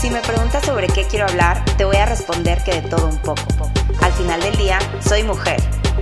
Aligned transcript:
Si 0.00 0.10
me 0.10 0.20
preguntas 0.20 0.64
sobre 0.64 0.86
qué 0.86 1.04
quiero 1.04 1.26
hablar, 1.26 1.64
te 1.76 1.84
voy 1.84 1.96
a 1.96 2.06
responder 2.06 2.62
que 2.62 2.80
de 2.80 2.88
todo 2.88 3.06
un 3.08 3.18
poco. 3.18 3.42
Al 4.00 4.12
final 4.12 4.40
del 4.40 4.56
día, 4.56 4.78
soy 5.00 5.22
mujer. 5.24 5.60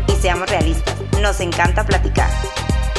Y 0.09 0.13
seamos 0.21 0.51
realistas, 0.51 0.95
nos 1.23 1.41
encanta 1.41 1.85
platicar. 1.85 2.31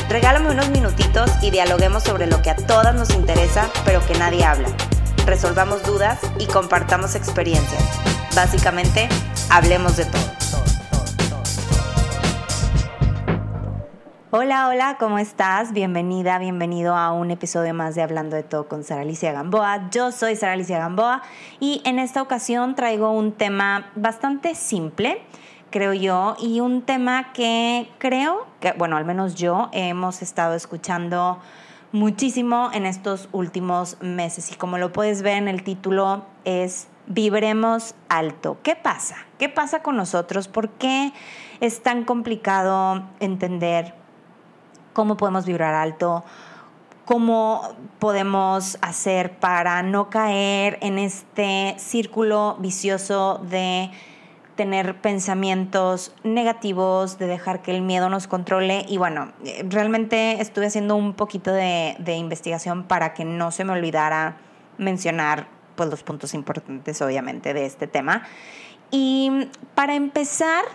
Regálame 0.09 0.49
unos 0.49 0.69
minutitos 0.69 1.29
y 1.41 1.51
dialoguemos 1.51 2.03
sobre 2.03 2.27
lo 2.27 2.41
que 2.41 2.49
a 2.49 2.55
todas 2.55 2.95
nos 2.95 3.11
interesa, 3.11 3.69
pero 3.85 4.05
que 4.05 4.17
nadie 4.17 4.43
habla. 4.43 4.69
Resolvamos 5.25 5.83
dudas 5.83 6.19
y 6.39 6.47
compartamos 6.47 7.15
experiencias. 7.15 7.83
Básicamente, 8.33 9.09
hablemos 9.49 9.97
de 9.97 10.05
todo. 10.05 10.26
Hola, 14.29 14.67
hola, 14.67 14.97
¿cómo 14.99 15.19
estás? 15.19 15.71
Bienvenida, 15.71 16.37
bienvenido 16.37 16.97
a 16.97 17.13
un 17.13 17.31
episodio 17.31 17.73
más 17.73 17.95
de 17.95 18.01
Hablando 18.01 18.35
de 18.35 18.43
Todo 18.43 18.67
con 18.67 18.83
Sara 18.83 19.03
Alicia 19.03 19.31
Gamboa. 19.31 19.89
Yo 19.89 20.11
soy 20.11 20.35
Sara 20.35 20.51
Alicia 20.51 20.79
Gamboa 20.79 21.21
y 21.61 21.81
en 21.85 21.97
esta 21.97 22.21
ocasión 22.21 22.75
traigo 22.75 23.09
un 23.11 23.31
tema 23.31 23.89
bastante 23.95 24.53
simple, 24.53 25.21
creo 25.69 25.93
yo, 25.93 26.35
y 26.41 26.59
un 26.59 26.81
tema 26.81 27.31
que 27.31 27.89
creo 27.99 28.45
que, 28.59 28.73
bueno, 28.73 28.97
al 28.97 29.05
menos 29.05 29.35
yo 29.35 29.69
hemos 29.71 30.21
estado 30.21 30.55
escuchando 30.55 31.39
muchísimo 31.93 32.69
en 32.73 32.85
estos 32.85 33.29
últimos 33.31 33.95
meses 34.01 34.51
y 34.51 34.55
como 34.55 34.77
lo 34.77 34.91
puedes 34.91 35.21
ver 35.21 35.37
en 35.37 35.47
el 35.47 35.63
título 35.63 36.25
es 36.43 36.89
Vibremos 37.05 37.95
alto. 38.09 38.57
¿Qué 38.61 38.75
pasa? 38.75 39.15
¿Qué 39.37 39.47
pasa 39.47 39.81
con 39.81 39.95
nosotros? 39.95 40.49
¿Por 40.49 40.67
qué 40.71 41.13
es 41.61 41.81
tan 41.81 42.03
complicado 42.03 43.03
entender 43.21 43.95
cómo 44.97 45.15
podemos 45.15 45.45
vibrar 45.45 45.75
alto, 45.75 46.23
cómo 47.05 47.75
podemos 47.99 48.79
hacer 48.81 49.37
para 49.37 49.83
no 49.83 50.09
caer 50.09 50.79
en 50.81 50.97
este 50.97 51.75
círculo 51.77 52.57
vicioso 52.59 53.39
de 53.47 53.91
tener 54.55 54.99
pensamientos 54.99 56.15
negativos, 56.23 57.19
de 57.19 57.27
dejar 57.27 57.61
que 57.61 57.75
el 57.75 57.83
miedo 57.83 58.09
nos 58.09 58.25
controle. 58.25 58.87
Y 58.89 58.97
bueno, 58.97 59.33
realmente 59.69 60.41
estuve 60.41 60.65
haciendo 60.65 60.95
un 60.95 61.13
poquito 61.13 61.53
de, 61.53 61.95
investigación 62.17 62.85
para 62.85 63.13
que 63.13 63.23
no 63.23 63.51
se 63.51 63.65
me 63.65 63.73
olvidara 63.73 64.37
mencionar 64.79 65.47
pues, 65.75 65.91
los 65.91 66.01
puntos 66.01 66.33
importantes, 66.33 67.03
obviamente, 67.03 67.53
de 67.53 67.67
este 67.67 67.85
tema. 67.85 68.23
Y 68.89 69.47
para 69.75 69.93
empezar, 69.93 70.65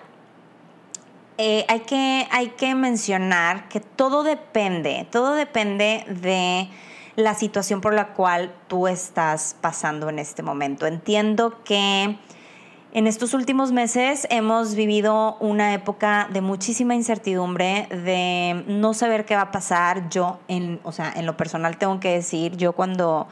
eh, 1.39 1.65
hay, 1.69 1.81
que, 1.81 2.27
hay 2.31 2.49
que 2.51 2.75
mencionar 2.75 3.69
que 3.69 3.81
todo 3.81 4.23
depende, 4.23 5.07
todo 5.11 5.35
depende 5.35 6.05
de 6.09 6.69
la 7.17 7.35
situación 7.35 7.81
por 7.81 7.95
la 7.95 8.15
cual 8.15 8.55
tú 8.69 8.89
estás 8.89 9.57
pasando 9.61 10.09
en 10.09 10.19
este 10.19 10.43
momento. 10.43 10.87
Entiendo 10.87 11.63
que 11.65 12.17
en 12.95 13.07
estos 13.07 13.33
últimos 13.33 13.73
meses 13.73 14.27
hemos 14.31 14.75
vivido 14.75 15.37
una 15.41 15.73
época 15.73 16.29
de 16.31 16.43
muchísima 16.43 16.95
incertidumbre, 16.95 17.87
de 17.89 18.65
no 18.67 18.93
saber 18.93 19.25
qué 19.25 19.35
va 19.35 19.43
a 19.43 19.51
pasar. 19.51 20.11
Yo, 20.11 20.41
en, 20.49 20.81
o 20.85 20.93
sea, 20.93 21.13
en 21.17 21.25
lo 21.25 21.37
personal 21.37 21.79
tengo 21.79 22.01
que 22.01 22.13
decir, 22.13 22.57
yo 22.57 22.75
cuando 22.75 23.29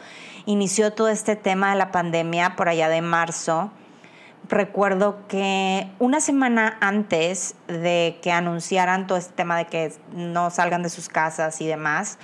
inició 0.46 0.92
todo 0.92 1.08
este 1.08 1.36
tema 1.36 1.72
de 1.72 1.76
la 1.76 1.92
pandemia 1.92 2.56
por 2.56 2.70
allá 2.70 2.88
de 2.88 3.02
marzo, 3.02 3.70
recuerdo 4.48 5.26
que 5.28 5.88
una 5.98 6.20
semana 6.20 6.76
antes 6.80 7.54
de 7.68 8.18
que 8.22 8.32
anunciaran 8.32 9.06
todo 9.06 9.18
este 9.18 9.32
tema 9.32 9.56
de 9.56 9.66
que 9.66 9.92
no 10.12 10.50
salgan 10.50 10.82
de 10.82 10.90
sus 10.90 11.08
casas 11.08 11.60
y 11.60 11.66
demás, 11.66 12.18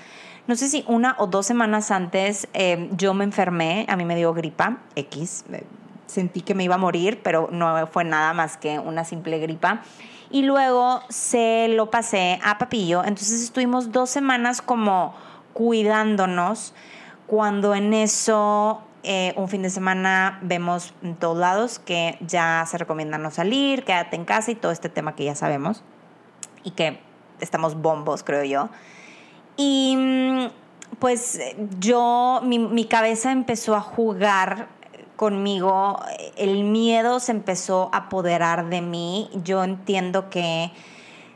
no 0.47 0.55
sé 0.55 0.69
si 0.69 0.85
una 0.87 1.17
o 1.19 1.27
dos 1.27 1.47
semanas 1.47 1.91
antes 1.91 2.49
eh, 2.55 2.89
yo 2.93 3.15
me 3.15 3.25
enfermé, 3.25 3.85
a 3.89 3.97
mí 3.97 4.05
me 4.05 4.15
dio 4.15 4.33
gripa 4.33 4.79
X, 4.95 5.45
eh, 5.53 5.65
sentí 6.07 6.41
que 6.41 6.55
me 6.55 6.65
iba 6.65 6.77
a 6.77 6.79
morir, 6.79 7.21
pero 7.23 7.49
no 7.51 7.87
fue 7.89 8.05
nada 8.05 8.33
más 8.33 8.57
que 8.57 8.79
una 8.79 9.05
simple 9.05 9.39
gripa. 9.39 9.83
Y 10.31 10.43
luego 10.43 11.03
se 11.09 11.69
lo 11.69 11.91
pasé 11.91 12.41
a 12.45 12.59
Papillo, 12.59 13.05
entonces 13.05 13.43
estuvimos 13.43 13.93
dos 13.93 14.11
semanas 14.11 14.63
como 14.63 15.15
cuidándonos 15.53 16.75
cuando 17.27 17.75
en 17.75 17.93
eso 17.95 18.83
eh, 19.09 19.33
un 19.37 19.49
fin 19.49 19.63
de 19.63 19.71
semana 19.71 20.41
vemos 20.43 20.93
en 21.01 21.15
todos 21.15 21.39
lados 21.39 21.79
que 21.79 22.19
ya 22.21 22.65
se 22.69 22.77
recomienda 22.77 23.19
no 23.19 23.31
salir, 23.31 23.85
quédate 23.85 24.17
en 24.17 24.25
casa 24.25 24.51
y 24.51 24.57
todo 24.57 24.73
este 24.73 24.89
tema 24.89 25.15
que 25.15 25.23
ya 25.25 25.37
sabemos 25.37 25.85
y 26.65 26.73
que 26.73 26.99
estamos 27.41 27.81
bombos, 27.81 28.25
creo 28.25 28.43
yo. 28.43 28.69
Y 29.57 29.95
mm, 29.97 30.47
pues 30.99 31.39
yo, 31.79 32.41
mi, 32.43 32.59
mi 32.59 32.87
cabeza 32.87 33.31
empezó 33.31 33.77
a 33.77 33.81
jugar 33.81 34.67
conmigo, 35.15 36.01
el 36.37 36.65
miedo 36.65 37.21
se 37.21 37.31
empezó 37.31 37.91
a 37.93 37.99
apoderar 37.99 38.69
de 38.69 38.83
mí. 38.83 39.31
Yo 39.45 39.63
entiendo 39.63 40.31
que 40.31 40.73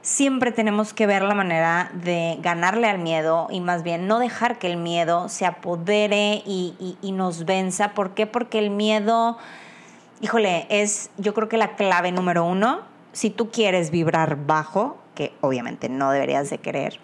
siempre 0.03 0.53
tenemos 0.53 0.95
que 0.95 1.07
ver 1.07 1.23
la 1.23 1.35
manera 1.35 1.91
de 1.93 2.39
ganarle 2.41 2.89
al 2.89 2.99
miedo 2.99 3.49
y 3.51 3.61
más 3.61 3.83
bien 3.83 4.07
no 4.07 4.19
dejar 4.19 4.59
que 4.59 4.71
el 4.71 4.77
miedo 4.77 5.29
se 5.29 5.47
apodere 5.47 6.43
y, 6.47 6.97
nos 7.13 7.45
venza. 7.45 7.93
¿Por 7.93 8.15
qué? 8.15 8.27
Porque 8.27 8.59
el 8.59 8.71
miedo, 8.71 9.37
híjole, 10.21 10.67
es 10.71 11.11
yo 11.19 11.35
creo 11.35 11.49
que 11.49 11.59
la 11.59 11.77
clave 11.77 12.13
número 12.13 12.45
uno. 12.45 12.81
Si 13.13 13.31
tú 13.31 13.51
quieres 13.51 13.91
vibrar 13.91 14.47
bajo, 14.47 14.97
que 15.15 15.35
obviamente 15.41 15.89
no 15.89 16.13
deberías 16.13 16.49
de 16.49 16.59
querer, 16.59 17.01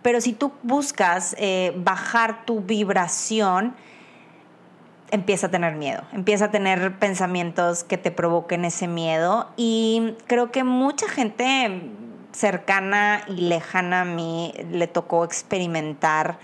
pero 0.00 0.20
si 0.20 0.32
tú 0.32 0.52
buscas 0.62 1.34
eh, 1.38 1.72
bajar 1.76 2.46
tu 2.46 2.60
vibración, 2.60 3.74
empieza 5.10 5.48
a 5.48 5.50
tener 5.50 5.74
miedo, 5.74 6.02
empieza 6.12 6.46
a 6.46 6.50
tener 6.50 6.98
pensamientos 6.98 7.84
que 7.84 7.98
te 7.98 8.10
provoquen 8.10 8.64
ese 8.64 8.88
miedo 8.88 9.50
y 9.56 10.14
creo 10.26 10.50
que 10.50 10.64
mucha 10.64 11.08
gente 11.08 11.90
cercana 12.32 13.22
y 13.28 13.42
lejana 13.42 14.02
a 14.02 14.04
mí 14.04 14.52
le 14.70 14.86
tocó 14.86 15.24
experimentar 15.24 16.38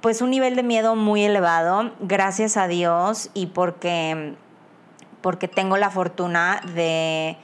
pues 0.00 0.22
un 0.22 0.30
nivel 0.30 0.56
de 0.56 0.62
miedo 0.62 0.96
muy 0.96 1.24
elevado, 1.24 1.92
gracias 2.00 2.56
a 2.56 2.68
Dios 2.68 3.30
y 3.34 3.46
porque, 3.46 4.34
porque 5.20 5.46
tengo 5.46 5.76
la 5.76 5.90
fortuna 5.90 6.62
de, 6.74 7.36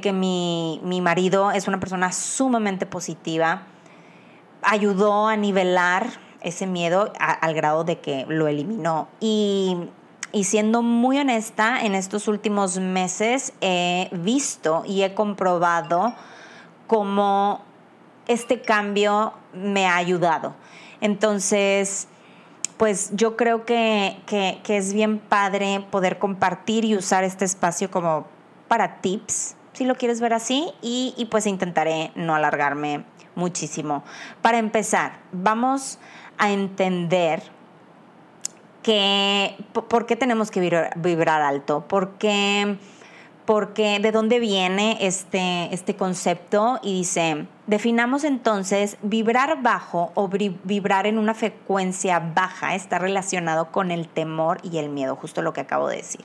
que 0.00 0.12
mi, 0.12 0.80
marido 1.02 1.50
es 1.50 1.66
una 1.66 1.80
persona 1.80 2.12
sumamente 2.12 2.86
positiva, 2.86 3.62
ayudó 4.62 5.26
a 5.26 5.36
nivelar 5.36 6.06
ese 6.40 6.66
miedo 6.66 7.12
al 7.18 7.54
grado 7.54 7.84
de 7.84 7.98
que 7.98 8.26
lo 8.28 8.46
eliminó. 8.46 9.08
Y, 9.18 9.76
y 10.32 10.44
siendo 10.44 10.82
muy 10.82 11.18
honesta, 11.18 11.82
en 11.82 11.96
estos 11.96 12.28
últimos 12.28 12.78
meses 12.78 13.54
he 13.60 14.08
visto 14.12 14.84
y 14.86 15.02
he 15.02 15.14
comprobado 15.14 16.14
cómo 16.92 17.62
este 18.26 18.60
cambio 18.60 19.32
me 19.54 19.86
ha 19.86 19.96
ayudado. 19.96 20.54
Entonces, 21.00 22.06
pues 22.76 23.12
yo 23.14 23.34
creo 23.34 23.64
que, 23.64 24.18
es 24.68 24.92
bien 24.92 25.18
padre 25.18 25.86
poder 25.90 26.18
compartir 26.18 26.84
y 26.84 26.94
usar 26.94 27.24
este 27.24 27.46
espacio 27.46 27.90
como 27.90 28.26
para 28.68 29.00
tips, 29.00 29.56
si 29.72 29.86
lo 29.86 29.94
quieres 29.94 30.20
ver 30.20 30.34
así, 30.34 30.70
y, 30.82 31.14
y 31.16 31.24
pues 31.24 31.46
intentaré 31.46 32.12
no 32.14 32.34
alargarme 32.34 33.06
muchísimo. 33.36 34.04
Para 34.42 34.58
empezar, 34.58 35.12
vamos 35.32 35.98
a 36.36 36.52
entender 36.52 37.42
que, 38.82 39.56
por 39.72 40.04
qué 40.04 40.14
tenemos 40.14 40.50
que 40.50 40.60
vibrar, 40.60 40.92
vibrar 40.96 41.40
alto, 41.40 41.86
porque 41.88 42.76
porque 43.44 43.98
de 43.98 44.12
dónde 44.12 44.38
viene 44.38 44.98
este, 45.00 45.72
este 45.74 45.96
concepto 45.96 46.78
y 46.82 46.98
dice, 46.98 47.46
definamos 47.66 48.22
entonces 48.22 48.96
vibrar 49.02 49.62
bajo 49.62 50.12
o 50.14 50.28
vibrar 50.28 51.06
en 51.06 51.18
una 51.18 51.34
frecuencia 51.34 52.20
baja 52.20 52.74
está 52.74 52.98
relacionado 52.98 53.72
con 53.72 53.90
el 53.90 54.06
temor 54.06 54.58
y 54.62 54.78
el 54.78 54.90
miedo, 54.90 55.16
justo 55.16 55.42
lo 55.42 55.52
que 55.52 55.60
acabo 55.60 55.88
de 55.88 55.96
decir. 55.96 56.24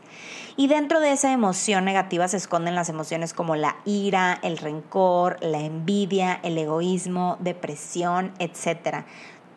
Y 0.57 0.67
dentro 0.67 0.99
de 0.99 1.11
esa 1.11 1.31
emoción 1.31 1.85
negativa 1.85 2.27
se 2.27 2.37
esconden 2.37 2.75
las 2.75 2.89
emociones 2.89 3.33
como 3.33 3.55
la 3.55 3.77
ira, 3.85 4.39
el 4.43 4.57
rencor, 4.57 5.37
la 5.41 5.59
envidia, 5.59 6.39
el 6.43 6.57
egoísmo, 6.57 7.37
depresión, 7.39 8.31
etc. 8.37 9.05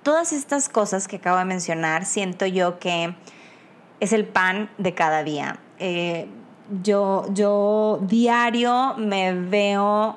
Todas 0.02 0.32
estas 0.32 0.70
cosas 0.70 1.08
que 1.08 1.16
acabo 1.16 1.38
de 1.38 1.44
mencionar 1.44 2.06
siento 2.06 2.46
yo 2.46 2.78
que 2.78 3.14
es 4.00 4.14
el 4.14 4.26
pan 4.26 4.70
de 4.78 4.94
cada 4.94 5.22
día. 5.24 5.58
Eh, 5.78 6.26
yo, 6.82 7.26
yo 7.32 7.98
diario 8.02 8.94
me 8.96 9.34
veo 9.34 10.16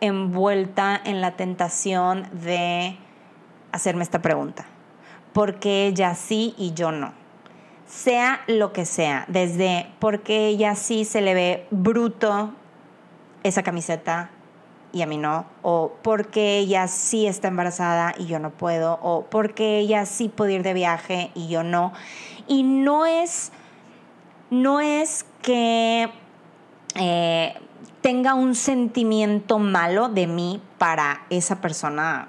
envuelta 0.00 1.00
en 1.04 1.20
la 1.20 1.36
tentación 1.36 2.28
de 2.32 2.96
hacerme 3.72 4.04
esta 4.04 4.22
pregunta. 4.22 4.66
¿Por 5.32 5.58
qué 5.58 5.86
ella 5.86 6.14
sí 6.14 6.54
y 6.56 6.72
yo 6.72 6.92
no? 6.92 7.12
Sea 7.86 8.40
lo 8.46 8.72
que 8.72 8.84
sea, 8.84 9.24
desde 9.28 9.86
por 9.98 10.20
qué 10.20 10.48
ella 10.48 10.74
sí 10.74 11.04
se 11.04 11.20
le 11.20 11.34
ve 11.34 11.66
bruto 11.70 12.52
esa 13.42 13.62
camiseta, 13.62 14.30
y 14.92 15.02
a 15.02 15.06
mí 15.06 15.18
no, 15.18 15.46
o 15.62 15.92
porque 16.02 16.58
ella 16.58 16.88
sí 16.88 17.26
está 17.26 17.48
embarazada 17.48 18.14
y 18.18 18.26
yo 18.26 18.38
no 18.38 18.50
puedo, 18.50 18.98
o 19.02 19.26
porque 19.26 19.78
ella 19.78 20.06
sí 20.06 20.28
puede 20.28 20.54
ir 20.54 20.62
de 20.62 20.74
viaje 20.74 21.30
y 21.34 21.48
yo 21.48 21.62
no. 21.62 21.92
Y 22.46 22.62
no 22.62 23.04
es, 23.06 23.52
no 24.50 24.80
es 24.80 25.26
que 25.48 26.10
eh, 26.94 27.54
tenga 28.02 28.34
un 28.34 28.54
sentimiento 28.54 29.58
malo 29.58 30.10
de 30.10 30.26
mí 30.26 30.60
para 30.76 31.22
esa 31.30 31.62
persona, 31.62 32.28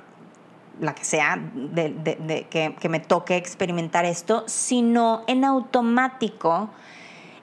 la 0.79 0.95
que 0.95 1.03
sea, 1.03 1.37
que, 1.75 2.75
que 2.79 2.89
me 2.89 3.01
toque 3.01 3.35
experimentar 3.35 4.05
esto, 4.05 4.45
sino 4.47 5.23
en 5.27 5.43
automático 5.43 6.69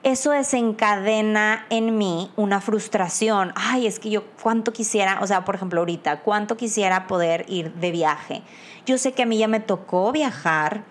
eso 0.01 0.31
desencadena 0.31 1.67
en 1.69 1.95
mí 1.95 2.31
una 2.37 2.59
frustración. 2.59 3.53
Ay, 3.55 3.85
es 3.85 3.99
que 3.99 4.09
yo 4.09 4.23
cuánto 4.41 4.73
quisiera, 4.73 5.19
o 5.21 5.27
sea, 5.27 5.45
por 5.45 5.53
ejemplo, 5.53 5.81
ahorita, 5.81 6.21
cuánto 6.21 6.57
quisiera 6.57 7.05
poder 7.05 7.45
ir 7.49 7.71
de 7.73 7.91
viaje. 7.91 8.41
Yo 8.87 8.97
sé 8.97 9.11
que 9.11 9.21
a 9.21 9.25
mí 9.27 9.37
ya 9.37 9.47
me 9.47 9.59
tocó 9.59 10.11
viajar 10.11 10.85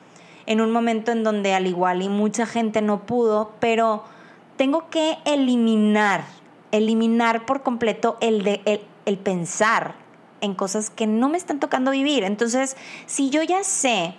en 0.46 0.60
un 0.60 0.70
momento 0.70 1.10
en 1.10 1.24
donde 1.24 1.54
al 1.54 1.66
igual 1.66 2.02
y 2.02 2.08
mucha 2.08 2.46
gente 2.46 2.82
no 2.82 3.04
pudo, 3.04 3.50
pero 3.58 4.04
tengo 4.56 4.88
que 4.90 5.18
eliminar, 5.24 6.24
eliminar 6.72 7.46
por 7.46 7.62
completo 7.62 8.16
el, 8.20 8.42
de, 8.42 8.84
el, 9.04 9.18
pensar 9.18 9.94
en 10.40 10.54
cosas 10.54 10.90
que 10.90 11.06
no 11.06 11.28
me 11.28 11.38
están 11.38 11.60
tocando 11.60 11.90
vivir. 11.90 12.24
Entonces, 12.24 12.76
si 13.06 13.30
yo 13.30 13.42
ya 13.42 13.64
sé 13.64 14.14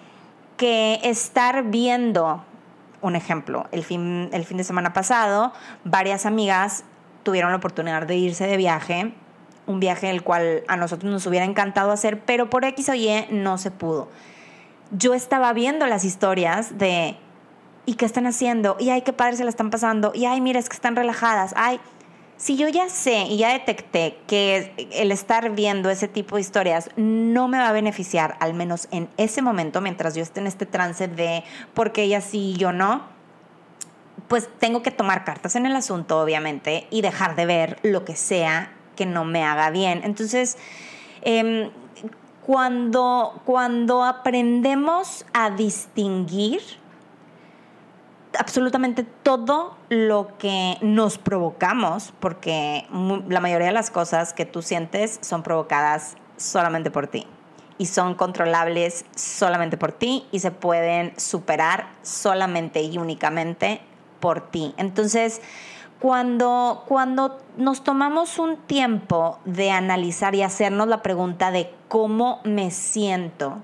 que 0.58 1.00
estar 1.04 1.64
viendo 1.64 2.44
un 3.02 3.16
ejemplo, 3.16 3.68
el 3.72 3.84
fin, 3.84 4.30
el 4.32 4.46
fin 4.46 4.58
de 4.58 4.64
semana 4.64 4.94
pasado, 4.94 5.54
varias 5.84 6.26
amigas 6.26 6.84
tuvieron 7.24 7.52
la 7.52 7.58
oportunidad 7.58 8.08
de 8.08 8.16
irse 8.16 8.48
de 8.48 8.58
viaje, 8.58 9.14
un 9.68 9.80
viaje 9.80 10.10
el 10.10 10.24
cual 10.24 10.64
a 10.68 10.78
nosotros 10.78 11.12
nos 11.12 11.26
hubiera 11.26 11.46
encantado 11.46 11.92
hacer, 11.92 12.22
pero 12.22 12.50
por 12.50 12.66
X 12.66 12.90
o 12.90 12.96
Y 12.96 13.28
no 13.30 13.58
se 13.58 13.70
pudo. 13.70 14.10
Yo 14.92 15.14
estaba 15.14 15.52
viendo 15.54 15.86
las 15.86 16.06
historias 16.06 16.78
de, 16.78 17.18
¿y 17.88 17.96
qué 17.96 18.06
están 18.06 18.28
haciendo? 18.28 18.76
Y 18.80 18.90
ay, 18.90 19.02
qué 19.02 19.14
padre 19.14 19.38
se 19.38 19.44
la 19.46 19.50
están 19.50 19.72
pasando. 19.72 20.12
Y 20.14 20.26
ay, 20.26 20.42
mira, 20.42 20.60
es 20.60 20.68
que 20.68 20.76
están 20.76 20.98
relajadas. 20.98 21.54
Ay, 21.56 21.80
si 22.36 22.58
yo 22.58 22.68
ya 22.68 22.90
sé 22.90 23.24
y 23.24 23.38
ya 23.38 23.54
detecté 23.54 24.20
que 24.28 24.74
el 24.92 25.12
estar 25.12 25.56
viendo 25.56 25.90
ese 25.90 26.10
tipo 26.10 26.36
de 26.36 26.42
historias 26.42 26.90
no 26.98 27.48
me 27.48 27.58
va 27.58 27.70
a 27.70 27.72
beneficiar, 27.72 28.36
al 28.42 28.54
menos 28.54 28.90
en 28.92 29.08
ese 29.16 29.42
momento, 29.42 29.80
mientras 29.80 30.16
yo 30.16 30.22
esté 30.22 30.42
en 30.42 30.48
este 30.48 30.66
trance 30.66 31.08
de 31.08 31.46
por 31.74 31.94
qué 31.94 32.04
ella 32.04 32.20
sí 32.20 32.52
y 32.52 32.58
yo 32.58 32.74
no, 32.74 33.04
pues 34.28 34.50
tengo 34.60 34.84
que 34.84 34.92
tomar 34.92 35.24
cartas 35.24 35.56
en 35.56 35.66
el 35.66 35.76
asunto, 35.76 36.22
obviamente, 36.22 36.88
y 36.90 37.02
dejar 37.02 37.38
de 37.38 37.46
ver 37.46 37.80
lo 37.84 38.04
que 38.04 38.18
sea 38.18 38.74
que 38.98 39.06
no 39.06 39.24
me 39.24 39.46
haga 39.46 39.70
bien. 39.70 40.02
Entonces, 40.04 40.58
em, 41.22 41.70
cuando, 42.46 43.42
cuando 43.46 44.04
aprendemos 44.04 45.26
a 45.34 45.52
distinguir, 45.52 46.62
absolutamente 48.38 49.04
todo 49.04 49.76
lo 49.90 50.38
que 50.38 50.78
nos 50.82 51.18
provocamos, 51.18 52.14
porque 52.20 52.88
la 53.28 53.40
mayoría 53.40 53.68
de 53.68 53.74
las 53.74 53.90
cosas 53.90 54.34
que 54.34 54.46
tú 54.46 54.62
sientes 54.62 55.20
son 55.22 55.44
provocadas 55.44 56.16
solamente 56.38 56.92
por 56.92 57.08
ti 57.08 57.26
y 57.78 57.86
son 57.86 58.16
controlables 58.16 59.06
solamente 59.16 59.78
por 59.78 59.92
ti 59.92 60.26
y 60.32 60.40
se 60.40 60.52
pueden 60.52 61.14
superar 61.20 61.90
solamente 62.02 62.82
y 62.82 62.98
únicamente 62.98 63.82
por 64.20 64.42
ti. 64.42 64.74
Entonces, 64.78 65.42
cuando, 66.00 66.84
cuando 66.88 67.40
nos 67.58 67.84
tomamos 67.84 68.40
un 68.40 68.58
tiempo 68.58 69.40
de 69.46 69.72
analizar 69.72 70.36
y 70.36 70.44
hacernos 70.44 70.88
la 70.88 71.02
pregunta 71.02 71.52
de 71.52 71.74
cómo 71.88 72.40
me 72.44 72.72
siento, 72.72 73.60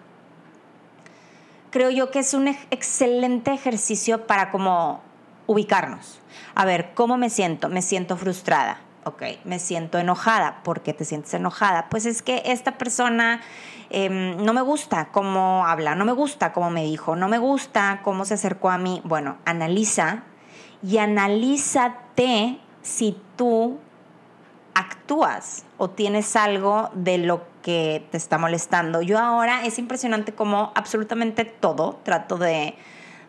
creo 1.74 1.90
yo 1.90 2.12
que 2.12 2.20
es 2.20 2.36
un 2.36 2.48
excelente 2.70 3.52
ejercicio 3.52 4.28
para 4.28 4.52
como 4.52 5.02
ubicarnos. 5.48 6.20
A 6.54 6.66
ver, 6.66 6.92
¿cómo 6.94 7.18
me 7.18 7.32
siento? 7.32 7.68
Me 7.68 7.82
siento 7.82 8.16
frustrada. 8.16 8.80
Ok, 9.06 9.24
me 9.44 9.58
siento 9.58 9.98
enojada. 9.98 10.62
¿Por 10.64 10.82
qué 10.82 10.94
te 10.94 11.04
sientes 11.04 11.34
enojada? 11.34 11.90
Pues 11.90 12.06
es 12.06 12.22
que 12.22 12.44
esta 12.46 12.78
persona 12.78 13.42
em, 13.90 14.38
no 14.38 14.54
me 14.54 14.62
gusta 14.62 15.10
cómo 15.12 15.66
habla, 15.66 15.96
no 15.96 16.06
me 16.06 16.12
gusta 16.12 16.54
cómo 16.54 16.70
me 16.70 16.84
dijo, 16.84 17.16
no 17.16 17.28
me 17.28 17.40
gusta 17.40 18.02
cómo 18.04 18.24
se 18.24 18.36
acercó 18.36 18.70
a 18.70 18.78
mí. 18.78 19.02
Bueno, 19.04 19.38
analiza 19.44 20.22
y 20.84 21.00
analízate 21.00 22.60
si 22.84 23.18
tú 23.36 23.80
actúas 24.76 25.66
o 25.78 25.90
tienes 25.90 26.36
algo 26.36 26.90
de 26.94 27.18
lo 27.18 27.44
que 27.62 28.06
te 28.12 28.18
está 28.18 28.38
molestando. 28.38 29.02
Yo 29.02 29.20
ahora 29.20 29.66
es 29.66 29.80
impresionante 29.80 30.34
como 30.34 30.72
absolutamente 30.76 31.46
todo 31.46 32.00
trato 32.04 32.38
de, 32.38 32.76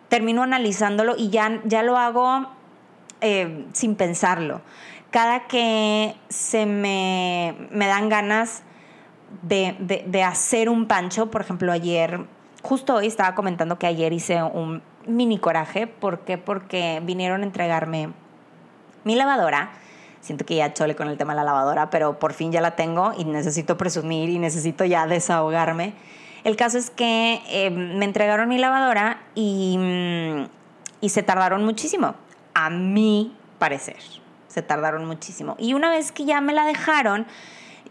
termino 0.09 0.43
analizándolo 0.43 1.15
y 1.17 1.31
ya, 1.31 1.61
ya 1.65 1.83
lo 1.83 1.97
hago 1.97 2.47
eh, 3.21 3.67
sin 3.73 3.97
pensarlo. 3.97 4.61
Cada 5.11 5.47
que 5.47 6.17
se 6.29 6.67
me, 6.67 7.55
me 7.71 7.87
dan 7.87 8.09
ganas 8.09 8.63
de, 9.43 9.77
de, 9.79 10.05
de 10.07 10.23
hacer 10.23 10.69
un 10.69 10.87
pancho, 10.87 11.31
por 11.31 11.41
ejemplo, 11.41 11.73
ayer, 11.73 12.21
justo 12.63 12.95
hoy 12.95 13.07
estaba 13.07 13.35
comentando 13.35 13.79
que 13.79 13.87
ayer 13.87 14.13
hice 14.13 14.43
un 14.43 14.83
mini 15.07 15.39
coraje. 15.39 15.87
¿Por 15.87 16.21
qué? 16.21 16.39
Porque 16.39 17.01
vinieron 17.05 17.43
a 17.43 17.45
entregarme 17.45 18.11
mi 19.05 19.15
lavadora 19.15 19.73
siento 20.25 20.47
que 20.47 20.57
ya 20.57 20.73
chole 20.73 20.97
con 20.97 21.09
el 21.09 21.19
tema 21.19 21.35
de 21.35 21.37
la 21.37 21.45
lavadora, 21.45 21.91
pero 21.91 22.19
por 22.19 22.33
fin 22.33 22.51
ya 22.51 22.63
la 22.63 22.77
tengo 22.77 23.13
y 23.17 23.25
necesito 23.25 23.77
presumir 23.77 24.31
y 24.31 24.39
necesito 24.39 24.85
ya 24.87 25.07
desahogarme. 25.07 25.93
El 26.45 26.57
caso 26.57 26.79
es 26.79 26.91
que 26.91 27.43
eh, 27.49 27.71
me 27.71 28.07
entregaron 28.07 28.49
mi 28.49 28.59
lavadora 28.59 29.21
y, 29.35 29.77
mm, 29.79 30.47
y 31.03 31.09
se 31.11 31.23
tardaron 31.23 31.65
muchísimo, 31.65 32.15
a 32.55 32.71
mi 32.71 33.37
parecer, 33.59 33.99
se 34.49 34.63
tardaron 34.63 35.05
muchísimo. 35.05 35.57
Y 35.59 35.75
una 35.75 35.91
vez 35.91 36.11
que 36.11 36.25
ya 36.25 36.41
me 36.41 36.55
la 36.55 36.65
dejaron, 36.65 37.27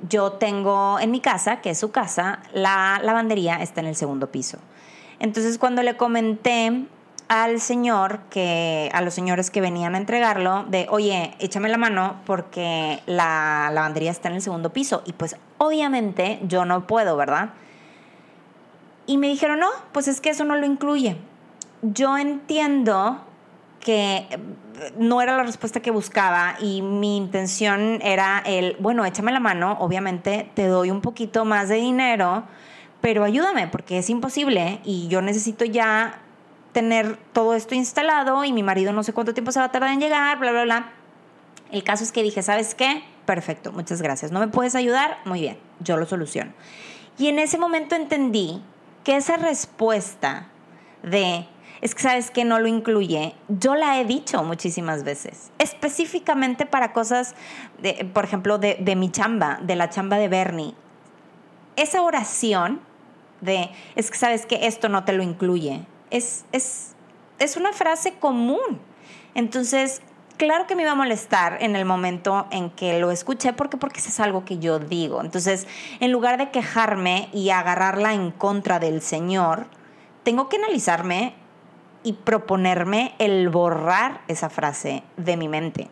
yo 0.10 0.34
tengo 0.34 1.00
en 1.00 1.12
mi 1.12 1.20
casa, 1.20 1.62
que 1.62 1.70
es 1.70 1.78
su 1.78 1.92
casa, 1.92 2.40
la 2.52 3.00
lavandería 3.04 3.62
está 3.62 3.82
en 3.82 3.88
el 3.88 3.96
segundo 3.96 4.32
piso. 4.32 4.58
Entonces 5.20 5.60
cuando 5.60 5.84
le 5.84 5.96
comenté 5.98 6.86
al 7.28 7.60
señor 7.60 8.20
que, 8.30 8.90
a 8.94 9.02
los 9.02 9.14
señores 9.14 9.50
que 9.50 9.62
venían 9.62 9.96
a 9.96 9.98
entregarlo, 9.98 10.66
de 10.70 10.88
oye, 10.90 11.36
échame 11.40 11.70
la 11.70 11.78
mano 11.78 12.22
porque 12.26 13.02
la 13.06 13.70
lavandería 13.74 14.12
está 14.12 14.30
en 14.30 14.36
el 14.36 14.42
segundo 14.42 14.72
piso. 14.72 15.04
Y 15.06 15.14
pues 15.14 15.36
obviamente 15.58 16.40
yo 16.44 16.66
no 16.66 16.86
puedo, 16.88 17.18
¿verdad? 17.18 17.50
Y 19.06 19.18
me 19.18 19.28
dijeron, 19.28 19.60
no, 19.60 19.70
pues 19.92 20.08
es 20.08 20.22
que 20.22 20.30
eso 20.30 20.44
no 20.44 20.56
lo 20.56 20.66
incluye. 20.66 21.18
Yo 21.82 22.18
entiendo 22.18 23.22
que 23.80 24.28
no 24.98 25.22
era 25.22 25.36
la 25.38 25.44
respuesta 25.44 25.82
que 25.82 25.92
buscaba 25.92 26.56
y 26.60 26.82
mi 26.82 27.18
intención 27.18 28.00
era 28.02 28.42
el, 28.46 28.78
bueno, 28.80 29.06
échame 29.06 29.32
la 29.32 29.40
mano, 29.40 29.78
obviamente 29.80 30.50
te 30.54 30.68
doy 30.68 30.90
un 30.90 31.02
poquito 31.02 31.46
más 31.46 31.70
de 31.70 31.76
dinero, 31.76 32.44
pero 33.02 33.24
ayúdame 33.24 33.68
porque 33.68 33.98
es 33.98 34.10
imposible 34.10 34.80
y 34.86 35.08
yo 35.10 35.22
necesito 35.22 35.66
ya 35.66 36.23
tener 36.74 37.18
todo 37.32 37.54
esto 37.54 37.76
instalado 37.76 38.44
y 38.44 38.52
mi 38.52 38.64
marido 38.64 38.92
no 38.92 39.04
sé 39.04 39.14
cuánto 39.14 39.34
tiempo 39.34 39.52
se 39.52 39.60
va 39.60 39.66
a 39.66 39.72
tardar 39.72 39.92
en 39.92 40.00
llegar, 40.00 40.40
bla, 40.40 40.52
bla, 40.52 40.64
bla. 40.64 40.92
El 41.72 41.84
caso 41.84 42.04
es 42.04 42.12
que 42.12 42.22
dije, 42.22 42.44
¿sabes 42.44 42.76
qué? 42.76 43.04
Perfecto, 43.26 43.72
muchas 43.72 44.02
gracias. 44.02 44.32
¿No 44.32 44.40
me 44.40 44.48
puedes 44.48 44.76
ayudar? 44.76 45.20
Muy 45.26 45.42
bien, 45.42 45.58
yo 45.80 45.98
lo 45.98 46.06
soluciono. 46.06 46.52
Y 47.18 47.28
en 47.28 47.40
ese 47.40 47.58
momento 47.58 47.96
entendí 47.96 48.62
que 49.04 49.16
esa 49.16 49.38
respuesta 49.38 50.48
de, 51.04 51.48
es 51.82 51.96
que 51.96 52.02
sabes 52.02 52.32
que 52.32 52.44
no 52.44 52.60
lo 52.60 52.68
incluye, 52.68 53.36
yo 53.48 53.76
la 53.76 54.00
he 54.00 54.06
dicho 54.06 54.44
muchísimas 54.44 55.04
veces, 55.04 55.52
específicamente 55.60 56.66
para 56.66 56.94
cosas, 56.94 57.36
de, 57.82 58.10
por 58.14 58.24
ejemplo, 58.24 58.58
de, 58.58 58.78
de 58.80 58.96
mi 58.96 59.12
chamba, 59.12 59.60
de 59.62 59.76
la 59.76 59.90
chamba 59.90 60.18
de 60.18 60.28
Bernie. 60.28 60.74
Esa 61.76 62.02
oración 62.02 62.82
de, 63.42 63.70
es 63.96 64.10
que 64.10 64.18
sabes 64.18 64.46
que 64.46 64.68
esto 64.68 64.90
no 64.90 65.04
te 65.04 65.14
lo 65.14 65.24
incluye, 65.24 65.86
es, 66.14 66.46
es, 66.52 67.58
una 67.58 67.74
frase 67.74 68.14
común. 68.14 68.80
Entonces, 69.36 70.02
claro 70.38 70.68
que 70.68 70.76
me 70.76 70.84
iba 70.84 70.92
a 70.92 70.96
molestar 70.96 71.58
en 71.62 71.76
el 71.76 71.86
momento 71.86 72.48
en 72.52 72.70
que 72.70 73.00
lo 73.00 73.12
escuché, 73.12 73.52
porque 73.52 73.78
porque 73.78 74.00
eso 74.00 74.10
es 74.10 74.20
algo 74.20 74.46
que 74.46 74.60
yo 74.60 74.80
digo. 74.80 75.22
Entonces, 75.22 75.68
en 76.00 76.12
lugar 76.12 76.38
de 76.38 76.52
quejarme 76.52 77.30
y 77.34 77.50
agarrarla 77.50 78.14
en 78.14 78.32
contra 78.32 78.80
del 78.80 79.02
Señor, 79.02 79.66
tengo 80.24 80.48
que 80.48 80.58
analizarme 80.58 81.34
y 82.04 82.14
proponerme 82.14 83.16
el 83.18 83.50
borrar 83.50 84.22
esa 84.28 84.50
frase 84.50 85.04
de 85.18 85.36
mi 85.36 85.48
mente. 85.48 85.90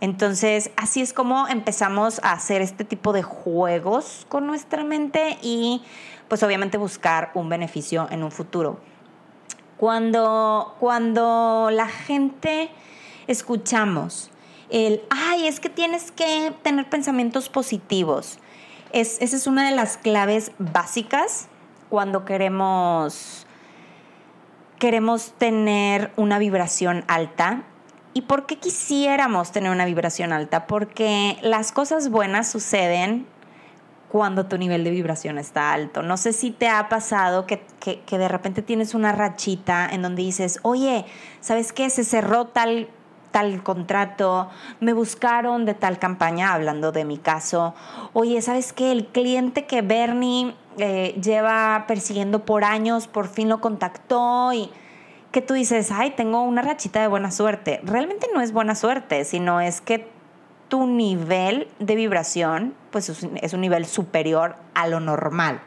Entonces, 0.00 0.70
así 0.76 1.00
es 1.00 1.12
como 1.12 1.48
empezamos 1.48 2.20
a 2.22 2.32
hacer 2.32 2.60
este 2.60 2.84
tipo 2.84 3.12
de 3.12 3.22
juegos 3.22 4.26
con 4.28 4.46
nuestra 4.46 4.84
mente 4.84 5.38
y 5.40 5.82
pues 6.28 6.42
obviamente 6.42 6.76
buscar 6.76 7.30
un 7.34 7.48
beneficio 7.48 8.08
en 8.10 8.22
un 8.22 8.30
futuro. 8.30 8.80
Cuando, 9.76 10.76
cuando 10.78 11.68
la 11.72 11.88
gente 11.88 12.70
escuchamos 13.26 14.30
el, 14.70 15.02
ay, 15.10 15.46
es 15.46 15.60
que 15.60 15.68
tienes 15.68 16.10
que 16.10 16.52
tener 16.62 16.88
pensamientos 16.88 17.48
positivos. 17.48 18.38
Es, 18.92 19.20
esa 19.20 19.36
es 19.36 19.46
una 19.46 19.68
de 19.68 19.76
las 19.76 19.96
claves 19.96 20.52
básicas 20.58 21.48
cuando 21.90 22.24
queremos, 22.24 23.46
queremos 24.78 25.32
tener 25.38 26.12
una 26.16 26.38
vibración 26.38 27.04
alta. 27.06 27.62
¿Y 28.14 28.22
por 28.22 28.46
qué 28.46 28.56
quisiéramos 28.56 29.52
tener 29.52 29.70
una 29.70 29.84
vibración 29.84 30.32
alta? 30.32 30.66
Porque 30.66 31.36
las 31.42 31.72
cosas 31.72 32.10
buenas 32.10 32.50
suceden 32.50 33.26
cuando 34.14 34.46
tu 34.46 34.56
nivel 34.58 34.84
de 34.84 34.92
vibración 34.92 35.38
está 35.38 35.72
alto. 35.72 36.00
No 36.00 36.16
sé 36.16 36.32
si 36.32 36.52
te 36.52 36.68
ha 36.68 36.88
pasado 36.88 37.46
que, 37.46 37.64
que, 37.80 38.16
de 38.16 38.28
repente 38.28 38.62
tienes 38.62 38.94
una 38.94 39.10
rachita 39.10 39.88
en 39.90 40.02
donde 40.02 40.22
dices, 40.22 40.60
oye, 40.62 41.04
¿sabes 41.40 41.72
qué? 41.72 41.90
Se 41.90 42.04
cerró 42.04 42.44
tal 42.44 42.86
tal 43.32 43.64
contrato, 43.64 44.48
me 44.78 44.92
buscaron 44.92 45.64
de 45.64 45.74
tal 45.74 45.98
campaña, 45.98 46.52
hablando 46.52 46.92
de 46.92 47.04
mi 47.04 47.18
caso. 47.18 47.74
Oye, 48.12 48.40
¿sabes 48.40 48.72
qué? 48.72 48.92
El 48.92 49.06
cliente 49.06 49.66
que 49.66 49.82
Bernie 49.82 50.54
eh, 50.78 51.20
lleva 51.20 51.86
persiguiendo 51.88 52.44
por 52.44 52.62
años, 52.62 53.08
por 53.08 53.26
fin 53.26 53.48
lo 53.48 53.60
contactó 53.60 54.52
y 54.52 54.70
que 55.32 55.42
tú 55.42 55.54
dices, 55.54 55.90
ay, 55.90 56.12
tengo 56.12 56.44
una 56.44 56.62
rachita 56.62 57.00
de 57.00 57.08
buena 57.08 57.32
suerte. 57.32 57.80
Realmente 57.82 58.28
no 58.32 58.40
es 58.40 58.52
buena 58.52 58.76
suerte, 58.76 59.24
sino 59.24 59.60
es 59.60 59.80
que 59.80 60.13
tu 60.68 60.86
nivel 60.86 61.68
de 61.78 61.94
vibración 61.94 62.74
pues 62.90 63.08
es 63.08 63.52
un 63.52 63.60
nivel 63.60 63.86
superior 63.86 64.56
a 64.74 64.86
lo 64.86 65.00
normal. 65.00 65.60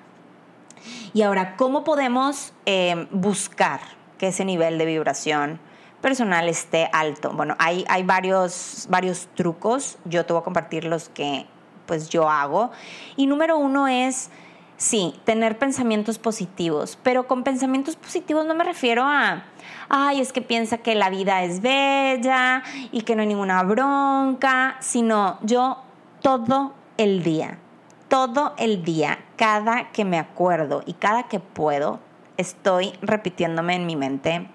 Y 1.14 1.24
ahora, 1.24 1.56
¿cómo 1.58 1.84
podemos 1.84 2.54
eh, 2.66 3.08
buscar 3.12 3.82
que 4.18 4.28
ese 4.30 4.46
nivel 4.46 4.78
de 4.78 4.86
vibración 4.86 5.60
personal 6.02 6.48
esté 6.48 6.90
alto. 6.94 7.32
Bueno, 7.32 7.56
hay, 7.60 7.86
hay 7.90 8.04
varios, 8.04 8.88
varios 8.90 9.28
trucos, 9.36 9.98
yo 10.06 10.26
te 10.26 10.34
voy 10.34 10.42
a 10.42 10.44
compartir 10.44 10.86
los 10.86 11.10
que 11.10 11.46
pues 11.86 12.10
yo 12.10 12.30
hago. 12.30 12.72
Y 13.16 13.28
número 13.28 13.58
uno 13.58 13.88
es, 13.88 14.30
sí, 14.78 15.16
tener 15.24 15.58
pensamientos 15.58 16.20
positivos, 16.20 16.98
pero 17.02 17.28
con 17.28 17.44
pensamientos 17.44 17.96
positivos 17.96 18.46
no 18.46 18.54
me 18.56 18.64
refiero 18.64 19.04
a, 19.04 19.46
ay, 19.90 20.22
es 20.22 20.34
que 20.34 20.42
piensa 20.42 20.80
que 20.80 20.96
la 20.96 21.10
vida 21.10 21.44
es 21.44 21.62
bella 21.62 22.64
y 22.92 23.02
que 23.02 23.16
no 23.16 23.22
hay 23.22 23.28
ninguna 23.28 23.64
bronca, 23.64 24.78
sino 24.80 25.40
yo 25.42 25.78
todo 26.22 26.74
el 26.98 27.24
día, 27.24 27.60
todo 28.08 28.54
el 28.58 28.84
día, 28.84 29.20
cada 29.36 29.92
que 29.92 30.06
me 30.06 30.20
acuerdo 30.20 30.84
y 30.86 30.94
cada 30.94 31.24
que 31.24 31.40
puedo, 31.40 32.00
estoy 32.38 32.94
repitiéndome 33.02 33.76
en 33.76 33.86
mi 33.86 33.96
mente 33.96 34.50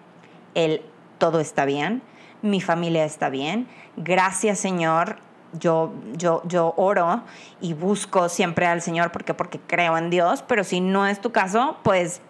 el 0.54 0.82
todo 1.18 1.40
está 1.40 1.64
bien, 1.64 2.02
mi 2.42 2.60
familia 2.60 3.04
está 3.04 3.28
bien, 3.28 3.68
gracias 3.96 4.58
Señor, 4.58 5.16
yo, 5.58 5.92
yo, 6.16 6.42
yo 6.46 6.74
oro 6.76 7.22
y 7.60 7.74
busco 7.74 8.28
siempre 8.28 8.66
al 8.66 8.82
Señor 8.82 9.12
porque, 9.12 9.34
porque 9.34 9.60
creo 9.60 9.96
en 9.96 10.10
Dios, 10.10 10.42
pero 10.46 10.64
si 10.64 10.80
no 10.80 11.06
es 11.06 11.20
tu 11.20 11.30
caso, 11.30 11.76
pues 11.82 12.20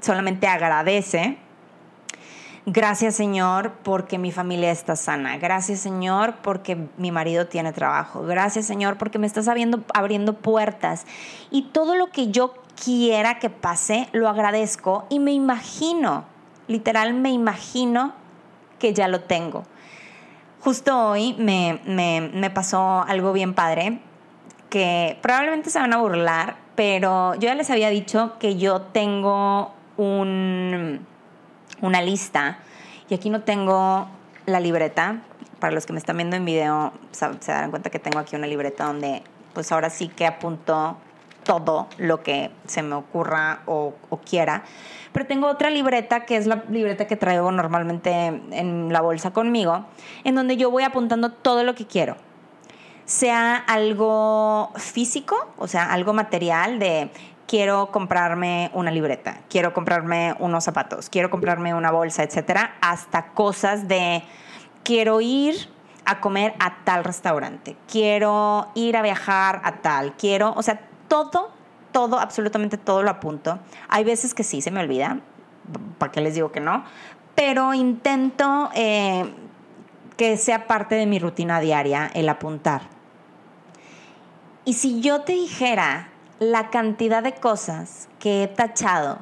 solamente 0.00 0.46
agradece. 0.46 1.38
Gracias 2.64 3.16
Señor 3.16 3.72
porque 3.82 4.18
mi 4.18 4.30
familia 4.30 4.70
está 4.70 4.94
sana. 4.94 5.36
Gracias 5.36 5.80
Señor 5.80 6.34
porque 6.42 6.76
mi 6.96 7.10
marido 7.10 7.46
tiene 7.46 7.72
trabajo. 7.72 8.22
Gracias 8.22 8.66
Señor 8.66 8.98
porque 8.98 9.18
me 9.18 9.26
estás 9.26 9.48
abriendo, 9.48 9.82
abriendo 9.94 10.34
puertas. 10.34 11.04
Y 11.50 11.62
todo 11.72 11.96
lo 11.96 12.08
que 12.08 12.30
yo 12.30 12.54
quiera 12.82 13.38
que 13.38 13.50
pase, 13.50 14.08
lo 14.12 14.28
agradezco 14.28 15.06
y 15.08 15.18
me 15.18 15.32
imagino, 15.32 16.24
literal 16.68 17.14
me 17.14 17.30
imagino 17.30 18.12
que 18.78 18.94
ya 18.94 19.08
lo 19.08 19.22
tengo. 19.22 19.64
Justo 20.60 20.96
hoy 21.08 21.34
me, 21.38 21.80
me, 21.84 22.50
pasó 22.50 23.04
algo 23.08 23.32
bien 23.32 23.54
padre, 23.54 23.98
que 24.70 25.18
probablemente 25.20 25.70
se 25.70 25.80
van 25.80 25.92
a 25.92 25.96
burlar, 25.96 26.56
pero 26.76 27.34
yo 27.34 27.48
ya 27.48 27.56
les 27.56 27.68
había 27.70 27.90
dicho 27.90 28.34
que 28.38 28.56
yo 28.56 28.82
tengo 28.82 29.72
un, 29.96 31.04
una 31.82 32.00
lista 32.00 32.58
y 33.10 33.14
aquí 33.14 33.28
no 33.28 33.42
tengo 33.42 34.08
la 34.46 34.60
libreta. 34.60 35.20
Para 35.60 35.74
los 35.74 35.84
que 35.84 35.92
me 35.92 35.98
están 35.98 36.16
viendo 36.16 36.34
en 36.34 36.44
video 36.44 36.92
se, 37.10 37.26
darán 37.46 37.70
cuenta 37.70 37.90
que 37.90 37.98
tengo 37.98 38.18
aquí 38.18 38.34
una 38.34 38.46
libreta 38.46 38.86
donde 38.86 39.22
pues 39.52 39.70
ahora 39.70 39.90
sí 39.90 40.08
que 40.08 40.26
apunto 40.26 40.96
todo 41.44 41.88
lo 41.98 42.22
que 42.22 42.50
se 42.66 42.82
me 42.82 42.94
ocurra 42.94 43.60
o, 43.66 43.94
o 44.08 44.16
quiera. 44.18 44.62
Pero 45.12 45.26
tengo 45.26 45.48
otra 45.48 45.68
libreta, 45.70 46.24
que 46.24 46.36
es 46.36 46.46
la 46.46 46.64
libreta 46.70 47.06
que 47.06 47.16
traigo 47.16 47.52
normalmente 47.52 48.26
en 48.52 48.92
la 48.92 49.02
bolsa 49.02 49.32
conmigo, 49.32 49.84
en 50.24 50.34
donde 50.34 50.56
yo 50.56 50.70
voy 50.70 50.84
apuntando 50.84 51.30
todo 51.30 51.64
lo 51.64 51.74
que 51.74 51.86
quiero. 51.86 52.16
Sea 53.04 53.56
algo 53.56 54.72
físico, 54.76 55.52
o 55.58 55.66
sea, 55.68 55.92
algo 55.92 56.14
material 56.14 56.78
de 56.78 57.10
quiero 57.52 57.90
comprarme 57.90 58.70
una 58.72 58.90
libreta, 58.90 59.40
quiero 59.50 59.74
comprarme 59.74 60.34
unos 60.38 60.64
zapatos, 60.64 61.10
quiero 61.10 61.28
comprarme 61.28 61.74
una 61.74 61.90
bolsa, 61.90 62.22
etcétera, 62.22 62.76
hasta 62.80 63.26
cosas 63.34 63.88
de 63.88 64.22
quiero 64.84 65.20
ir 65.20 65.68
a 66.06 66.20
comer 66.20 66.54
a 66.60 66.76
tal 66.84 67.04
restaurante, 67.04 67.76
quiero 67.90 68.68
ir 68.74 68.96
a 68.96 69.02
viajar 69.02 69.60
a 69.64 69.82
tal, 69.82 70.14
quiero, 70.16 70.54
o 70.56 70.62
sea, 70.62 70.80
todo 71.08 71.50
todo, 71.92 72.18
absolutamente 72.18 72.78
todo 72.78 73.02
lo 73.02 73.10
apunto. 73.10 73.58
Hay 73.90 74.02
veces 74.02 74.32
que 74.32 74.44
sí 74.44 74.62
se 74.62 74.70
me 74.70 74.80
olvida, 74.80 75.18
¿para 75.98 76.10
qué 76.10 76.22
les 76.22 76.34
digo 76.34 76.52
que 76.52 76.60
no? 76.60 76.84
Pero 77.34 77.74
intento 77.74 78.70
eh, 78.74 79.30
que 80.16 80.38
sea 80.38 80.66
parte 80.66 80.94
de 80.94 81.04
mi 81.04 81.18
rutina 81.18 81.60
diaria 81.60 82.10
el 82.14 82.30
apuntar. 82.30 82.88
Y 84.64 84.72
si 84.72 85.02
yo 85.02 85.20
te 85.20 85.34
dijera 85.34 86.11
la 86.42 86.70
cantidad 86.70 87.22
de 87.22 87.34
cosas 87.34 88.08
que 88.18 88.42
he 88.42 88.48
tachado, 88.48 89.18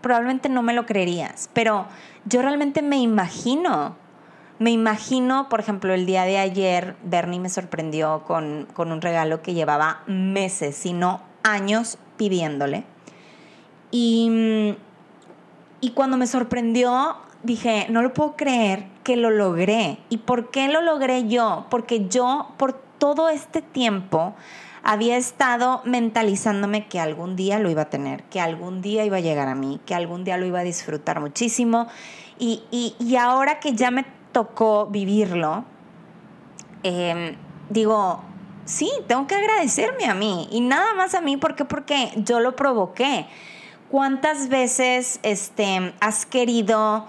probablemente 0.00 0.48
no 0.48 0.62
me 0.62 0.72
lo 0.72 0.86
creerías, 0.86 1.50
pero 1.52 1.86
yo 2.24 2.42
realmente 2.42 2.82
me 2.82 2.98
imagino, 2.98 3.96
me 4.58 4.70
imagino, 4.70 5.48
por 5.48 5.60
ejemplo, 5.60 5.92
el 5.94 6.06
día 6.06 6.24
de 6.24 6.38
ayer, 6.38 6.96
Bernie 7.02 7.40
me 7.40 7.48
sorprendió 7.48 8.22
con, 8.24 8.68
con 8.72 8.92
un 8.92 9.00
regalo 9.00 9.42
que 9.42 9.54
llevaba 9.54 10.02
meses, 10.06 10.76
si 10.76 10.92
no 10.92 11.22
años 11.42 11.98
pidiéndole. 12.16 12.84
Y, 13.90 14.76
y 15.80 15.90
cuando 15.90 16.16
me 16.16 16.26
sorprendió, 16.26 17.16
dije, 17.42 17.86
no 17.90 18.02
lo 18.02 18.12
puedo 18.12 18.36
creer 18.36 18.86
que 19.04 19.16
lo 19.16 19.30
logré. 19.30 19.98
¿Y 20.08 20.18
por 20.18 20.50
qué 20.50 20.68
lo 20.68 20.82
logré 20.82 21.26
yo? 21.28 21.66
Porque 21.70 22.08
yo 22.08 22.52
por 22.58 22.74
todo 22.98 23.28
este 23.28 23.62
tiempo 23.62 24.34
había 24.88 25.18
estado 25.18 25.82
mentalizándome 25.84 26.88
que 26.88 26.98
algún 26.98 27.36
día 27.36 27.58
lo 27.58 27.68
iba 27.68 27.82
a 27.82 27.90
tener, 27.90 28.22
que 28.24 28.40
algún 28.40 28.80
día 28.80 29.04
iba 29.04 29.18
a 29.18 29.20
llegar 29.20 29.46
a 29.46 29.54
mí, 29.54 29.82
que 29.84 29.94
algún 29.94 30.24
día 30.24 30.38
lo 30.38 30.46
iba 30.46 30.60
a 30.60 30.64
disfrutar 30.64 31.20
muchísimo. 31.20 31.88
Y, 32.38 32.62
y, 32.70 33.16
ahora 33.16 33.60
que 33.60 33.74
ya 33.74 33.90
me 33.90 34.06
tocó 34.32 34.86
vivirlo, 34.86 35.66
em, 36.82 37.36
digo, 37.68 38.22
sí, 38.64 38.90
tengo 39.06 39.26
que 39.26 39.34
agradecerme 39.34 40.06
a 40.06 40.14
mí 40.14 40.48
y 40.50 40.62
nada 40.62 40.94
más 40.94 41.14
a 41.14 41.20
mí, 41.20 41.36
¿por 41.36 41.54
qué? 41.54 41.66
Porque 41.66 42.10
yo 42.16 42.40
lo 42.40 42.56
provoqué. 42.56 43.26
¿Cuántas 43.90 44.48
veces 44.48 45.20
este, 45.22 45.92
has 46.00 46.24
querido, 46.24 47.04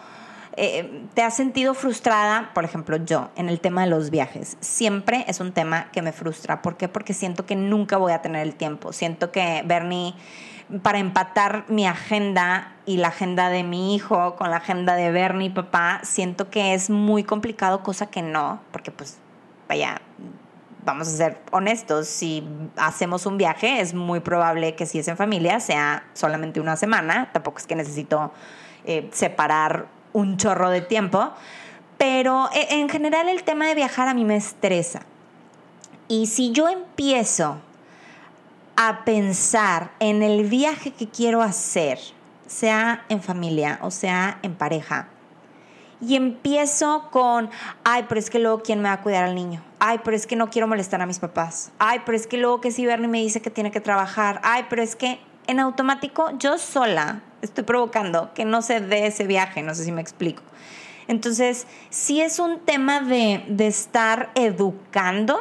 eh, 0.61 1.05
te 1.13 1.23
has 1.23 1.37
sentido 1.37 1.73
frustrada, 1.73 2.51
por 2.53 2.65
ejemplo, 2.65 2.97
yo, 2.97 3.29
en 3.37 3.47
el 3.47 3.61
tema 3.61 3.83
de 3.83 3.87
los 3.87 4.09
viajes? 4.09 4.57
Siempre 4.59 5.23
es 5.29 5.39
un 5.39 5.53
tema 5.53 5.89
que 5.91 6.01
me 6.01 6.11
frustra. 6.11 6.61
¿Por 6.61 6.75
qué? 6.75 6.89
Porque 6.89 7.13
siento 7.13 7.45
que 7.45 7.55
nunca 7.55 7.95
voy 7.95 8.11
a 8.11 8.21
tener 8.21 8.45
el 8.45 8.55
tiempo. 8.55 8.91
Siento 8.91 9.31
que 9.31 9.63
Bernie, 9.65 10.15
para 10.83 10.99
empatar 10.99 11.63
mi 11.69 11.87
agenda 11.87 12.73
y 12.85 12.97
la 12.97 13.07
agenda 13.07 13.49
de 13.49 13.63
mi 13.63 13.95
hijo 13.95 14.35
con 14.35 14.51
la 14.51 14.57
agenda 14.57 14.95
de 14.95 15.11
Bernie, 15.11 15.49
papá, 15.49 16.01
siento 16.03 16.49
que 16.49 16.73
es 16.73 16.89
muy 16.89 17.23
complicado, 17.23 17.81
cosa 17.81 18.07
que 18.07 18.21
no, 18.21 18.59
porque 18.73 18.91
pues, 18.91 19.17
vaya, 19.69 20.01
vamos 20.83 21.07
a 21.07 21.11
ser 21.11 21.39
honestos, 21.51 22.09
si 22.09 22.45
hacemos 22.75 23.25
un 23.25 23.37
viaje 23.37 23.79
es 23.79 23.93
muy 23.93 24.19
probable 24.19 24.75
que 24.75 24.85
si 24.85 24.99
es 24.99 25.07
en 25.07 25.15
familia 25.15 25.61
sea 25.61 26.03
solamente 26.13 26.59
una 26.59 26.75
semana, 26.75 27.29
tampoco 27.31 27.59
es 27.59 27.65
que 27.65 27.75
necesito 27.75 28.33
eh, 28.83 29.09
separar 29.13 29.98
un 30.13 30.37
chorro 30.37 30.69
de 30.69 30.81
tiempo, 30.81 31.31
pero 31.97 32.49
eh, 32.53 32.67
en 32.71 32.89
general 32.89 33.29
el 33.29 33.43
tema 33.43 33.67
de 33.67 33.75
viajar 33.75 34.07
a 34.07 34.13
mí 34.13 34.25
me 34.25 34.35
estresa. 34.35 35.01
Y 36.07 36.27
si 36.27 36.51
yo 36.51 36.67
empiezo 36.67 37.57
a 38.75 39.03
pensar 39.03 39.91
en 39.99 40.23
el 40.23 40.45
viaje 40.45 40.91
que 40.91 41.07
quiero 41.07 41.41
hacer, 41.41 41.99
sea 42.47 43.05
en 43.09 43.21
familia 43.21 43.77
o 43.81 43.91
sea 43.91 44.39
en 44.41 44.55
pareja, 44.55 45.09
y 46.01 46.15
empiezo 46.15 47.09
con, 47.11 47.49
ay, 47.83 48.05
pero 48.07 48.19
es 48.19 48.29
que 48.29 48.39
luego 48.39 48.63
quién 48.63 48.81
me 48.81 48.87
va 48.87 48.93
a 48.93 49.01
cuidar 49.01 49.25
al 49.25 49.35
niño. 49.35 49.61
Ay, 49.79 49.99
pero 50.03 50.15
es 50.15 50.25
que 50.25 50.35
no 50.35 50.49
quiero 50.49 50.67
molestar 50.67 51.01
a 51.01 51.05
mis 51.05 51.19
papás. 51.19 51.71
Ay, 51.77 51.99
pero 52.05 52.17
es 52.17 52.25
que 52.25 52.37
luego 52.37 52.61
que 52.61 52.71
si 52.71 52.85
Bernie 52.85 53.09
me 53.09 53.19
dice 53.19 53.41
que 53.41 53.49
tiene 53.49 53.71
que 53.71 53.81
trabajar. 53.81 54.39
Ay, 54.43 54.65
pero 54.69 54.81
es 54.81 54.95
que 54.95 55.19
en 55.49 55.59
automático 55.59 56.29
yo 56.37 56.59
sola 56.59 57.23
estoy 57.41 57.63
provocando 57.63 58.31
que 58.35 58.45
no 58.45 58.61
se 58.61 58.81
dé 58.81 59.07
ese 59.07 59.25
viaje, 59.25 59.63
no 59.63 59.73
sé 59.73 59.83
si 59.83 59.91
me 59.91 60.01
explico. 60.01 60.43
Entonces, 61.07 61.65
sí 61.89 62.21
es 62.21 62.37
un 62.37 62.59
tema 62.59 63.01
de, 63.01 63.43
de 63.47 63.65
estar 63.65 64.29
educando 64.35 65.39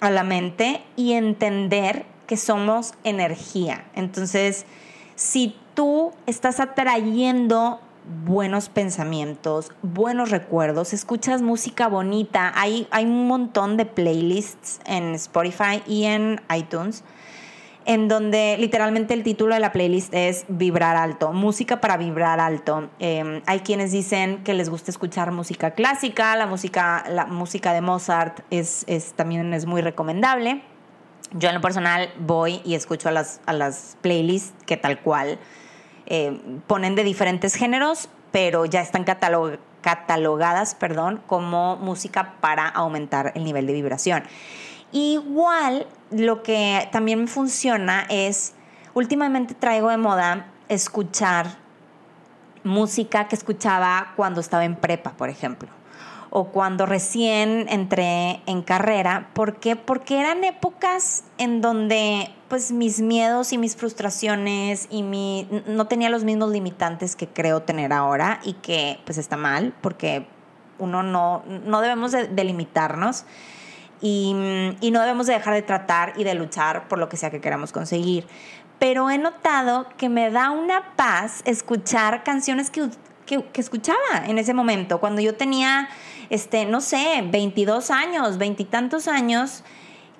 a 0.00 0.10
la 0.10 0.24
mente 0.24 0.82
y 0.96 1.12
entender 1.12 2.04
que 2.26 2.36
somos 2.36 2.94
energía. 3.04 3.84
Entonces, 3.94 4.66
si 5.14 5.56
tú 5.74 6.12
estás 6.26 6.58
atrayendo 6.58 7.80
buenos 8.24 8.68
pensamientos, 8.68 9.70
buenos 9.82 10.30
recuerdos, 10.30 10.92
escuchas 10.92 11.42
música 11.42 11.86
bonita, 11.86 12.52
hay, 12.56 12.88
hay 12.90 13.04
un 13.04 13.28
montón 13.28 13.76
de 13.76 13.86
playlists 13.86 14.80
en 14.84 15.14
Spotify 15.14 15.82
y 15.86 16.04
en 16.04 16.40
iTunes 16.52 17.04
en 17.88 18.06
donde 18.06 18.56
literalmente 18.58 19.14
el 19.14 19.22
título 19.22 19.54
de 19.54 19.60
la 19.60 19.72
playlist 19.72 20.12
es 20.12 20.44
Vibrar 20.48 20.94
Alto, 20.94 21.32
música 21.32 21.80
para 21.80 21.96
vibrar 21.96 22.38
alto. 22.38 22.90
Em, 22.98 23.40
hay 23.46 23.60
quienes 23.60 23.92
dicen 23.92 24.44
que 24.44 24.52
les 24.52 24.68
gusta 24.68 24.90
escuchar 24.90 25.32
música 25.32 25.70
clásica, 25.70 26.36
la 26.36 26.46
música, 26.46 27.04
la 27.08 27.24
música 27.24 27.72
de 27.72 27.80
Mozart 27.80 28.40
es, 28.50 28.84
también 29.16 29.54
es 29.54 29.64
muy 29.64 29.80
recomendable. 29.80 30.60
Yo 31.32 31.48
en 31.48 31.54
lo 31.54 31.62
personal 31.62 32.12
voy 32.18 32.60
y 32.62 32.74
escucho 32.74 33.08
a 33.08 33.12
las, 33.12 33.40
a 33.46 33.54
las 33.54 33.96
playlists 34.02 34.52
que 34.66 34.76
tal 34.76 35.00
cual 35.00 35.38
eh, 36.04 36.38
ponen 36.66 36.94
de 36.94 37.04
diferentes 37.04 37.54
géneros, 37.54 38.10
pero 38.32 38.66
ya 38.66 38.82
están 38.82 39.04
catalogadas 39.80 40.74
perdón, 40.74 41.22
como 41.26 41.76
música 41.76 42.34
para 42.42 42.68
aumentar 42.68 43.32
el 43.34 43.44
nivel 43.44 43.66
de 43.66 43.72
vibración. 43.72 44.24
Igual, 44.92 45.86
lo 46.10 46.42
que 46.42 46.88
también 46.92 47.20
me 47.20 47.26
funciona 47.26 48.06
es, 48.08 48.54
últimamente 48.94 49.54
traigo 49.54 49.90
de 49.90 49.96
moda 49.96 50.46
escuchar 50.68 51.46
música 52.64 53.28
que 53.28 53.36
escuchaba 53.36 54.12
cuando 54.16 54.40
estaba 54.40 54.64
en 54.64 54.76
prepa, 54.76 55.12
por 55.12 55.28
ejemplo, 55.28 55.68
o 56.30 56.48
cuando 56.48 56.86
recién 56.86 57.66
entré 57.68 58.42
en 58.46 58.62
carrera. 58.62 59.30
¿Por 59.32 59.56
qué? 59.56 59.76
Porque 59.76 60.20
eran 60.20 60.44
épocas 60.44 61.24
en 61.38 61.60
donde 61.60 62.30
pues 62.48 62.72
mis 62.72 63.00
miedos 63.00 63.52
y 63.52 63.58
mis 63.58 63.76
frustraciones 63.76 64.86
y 64.90 65.02
mi 65.02 65.46
no 65.66 65.86
tenía 65.86 66.08
los 66.10 66.24
mismos 66.24 66.50
limitantes 66.50 67.14
que 67.14 67.28
creo 67.28 67.62
tener 67.62 67.92
ahora 67.92 68.40
y 68.42 68.54
que 68.54 69.00
pues 69.04 69.18
está 69.18 69.36
mal 69.36 69.74
porque 69.82 70.26
uno 70.78 71.02
no, 71.02 71.42
no 71.66 71.80
debemos 71.80 72.12
de, 72.12 72.28
de 72.28 72.44
limitarnos 72.44 73.24
y, 74.00 74.32
no 74.34 75.00
debemos 75.00 75.26
de 75.26 75.34
dejar 75.34 75.54
de 75.54 75.62
tratar 75.62 76.12
y 76.16 76.24
de 76.24 76.34
luchar 76.34 76.88
por 76.88 76.98
lo 76.98 77.08
que 77.08 77.16
sea 77.16 77.30
que 77.30 77.40
queramos 77.40 77.72
conseguir. 77.72 78.26
Pero 78.78 79.10
he 79.10 79.18
notado 79.18 79.86
que 79.96 80.08
me 80.08 80.30
da 80.30 80.50
una 80.50 80.94
paz 80.96 81.42
escuchar 81.44 82.22
canciones 82.22 82.70
que, 82.70 82.88
escuchaba 83.54 83.98
en 84.26 84.38
ese 84.38 84.54
momento, 84.54 85.00
cuando 85.00 85.20
yo 85.20 85.34
tenía, 85.34 85.88
este, 86.30 86.64
no 86.64 86.80
sé, 86.80 87.24
22 87.30 87.90
años, 87.90 88.38
veintitantos 88.38 89.08
años, 89.08 89.64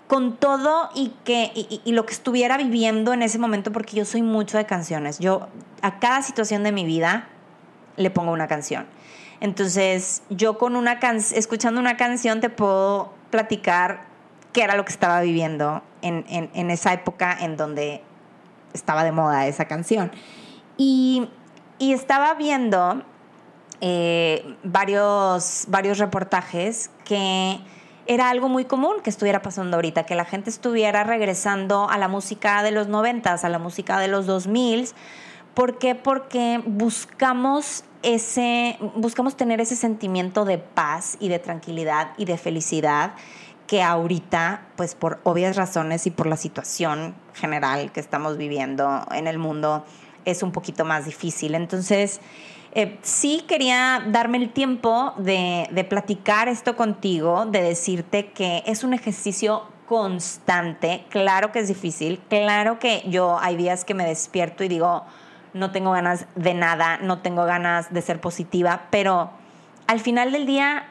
con 0.09 0.37
todo 0.37 0.91
y, 0.95 1.13
que, 1.25 1.53
y, 1.55 1.93
lo 1.93 2.05
que 2.07 2.15
estuviera 2.15 2.57
viviendo 2.57 3.13
en 3.13 3.23
ese 3.23 3.39
momento, 3.39 3.73
porque 3.73 3.97
yo 3.97 4.05
soy 4.05 4.23
mucho 4.23 4.59
de 4.59 4.67
canciones. 4.67 5.19
Yo 5.19 5.49
a 5.83 5.99
cada 6.01 6.23
situación 6.23 6.65
de 6.65 6.73
mi 6.73 6.85
vida 6.85 7.29
le 7.97 8.11
pongo 8.11 8.33
una 8.33 8.49
canción. 8.49 8.87
Entonces, 9.41 10.23
yo 10.31 10.59
con 10.59 10.77
una 10.77 10.99
escuchando 11.35 11.81
una 11.81 11.97
canción 11.97 12.41
te 12.41 12.51
puedo 12.51 13.13
platicar 13.31 14.07
qué 14.53 14.63
era 14.63 14.77
lo 14.77 14.85
que 14.85 14.93
estaba 14.93 15.21
viviendo 15.21 15.83
en, 16.03 16.71
esa 16.71 16.93
época 16.93 17.37
en 17.41 17.57
donde 17.57 18.03
estaba 18.73 19.05
de 19.05 19.13
moda 19.13 19.47
esa 19.47 19.67
canción. 19.67 20.11
Y, 20.77 21.29
estaba 21.79 22.35
viendo 22.35 23.03
eh, 23.81 24.57
varios, 24.65 25.67
varios 25.69 25.99
reportajes 25.99 26.91
que 27.05 27.61
era 28.09 28.31
algo 28.31 28.49
muy 28.49 28.65
común 28.65 28.97
que 29.05 29.11
estuviera 29.11 29.43
pasando 29.43 29.77
ahorita, 29.77 30.05
que 30.05 30.17
la 30.17 30.25
gente 30.25 30.51
estuviera 30.51 31.05
regresando 31.05 31.89
a 31.89 31.99
la 31.99 32.09
música 32.09 32.63
de 32.63 32.73
los 32.73 32.89
noventas, 32.89 33.45
a 33.45 33.49
la 33.49 33.59
música 33.59 34.01
de 34.01 34.09
los 34.09 34.27
dos 34.27 34.47
mil. 34.47 34.89
¿Por 35.55 35.79
qué? 35.79 35.95
Porque 35.95 36.61
buscamos 36.65 37.85
ese, 38.02 38.78
buscamos 38.97 39.37
tener 39.37 39.61
ese 39.61 39.76
sentimiento 39.76 40.45
de 40.45 40.59
paz 40.59 41.16
y 41.20 41.29
de 41.29 41.38
tranquilidad 41.38 42.12
y 42.16 42.25
de 42.25 42.38
felicidad 42.38 43.12
que 43.66 43.83
ahorita, 43.83 44.62
pues 44.77 44.94
por 44.94 45.20
obvias 45.25 45.57
razones 45.57 46.07
y 46.07 46.11
por 46.11 46.27
la 46.27 46.37
situación 46.37 47.14
general 47.35 47.92
que 47.92 48.01
estamos 48.01 48.38
viviendo 48.38 49.07
en 49.12 49.27
el 49.27 49.38
mundo, 49.38 49.85
es 50.25 50.42
un 50.42 50.53
poquito 50.53 50.85
más 50.85 51.05
difícil. 51.05 51.55
Entonces, 51.55 52.20
eh, 52.73 52.99
sí 53.03 53.44
quería 53.46 54.03
darme 54.09 54.38
el 54.38 54.51
tiempo 54.51 55.12
de, 55.18 55.68
de 55.70 55.85
platicar 55.85 56.49
esto 56.49 56.77
contigo, 56.77 57.44
de 57.46 57.62
decirte 57.62 58.31
que 58.33 58.62
es 58.66 58.85
un 58.85 58.94
ejercicio 58.94 59.64
constante, 59.87 61.05
claro 61.09 61.51
que 61.51 61.61
es 61.61 61.68
difícil, 61.68 62.20
claro 62.29 62.79
que 62.79 63.05
yo 63.09 63.38
hay 63.40 63.57
días 63.57 63.87
que 63.87 63.94
me 63.94 64.05
despierto 64.05 64.62
y 64.62 64.68
digo, 64.68 65.05
no 65.59 65.71
tengo 65.71 65.92
ganas 65.92 66.27
de 66.35 66.55
nada, 66.55 66.99
no 66.99 67.18
tengo 67.18 67.44
ganas 67.44 67.92
de 67.92 68.01
ser 68.03 68.21
positiva, 68.21 68.87
pero 68.90 69.31
al 69.87 70.01
final 70.01 70.33
del 70.33 70.47
día, 70.47 70.87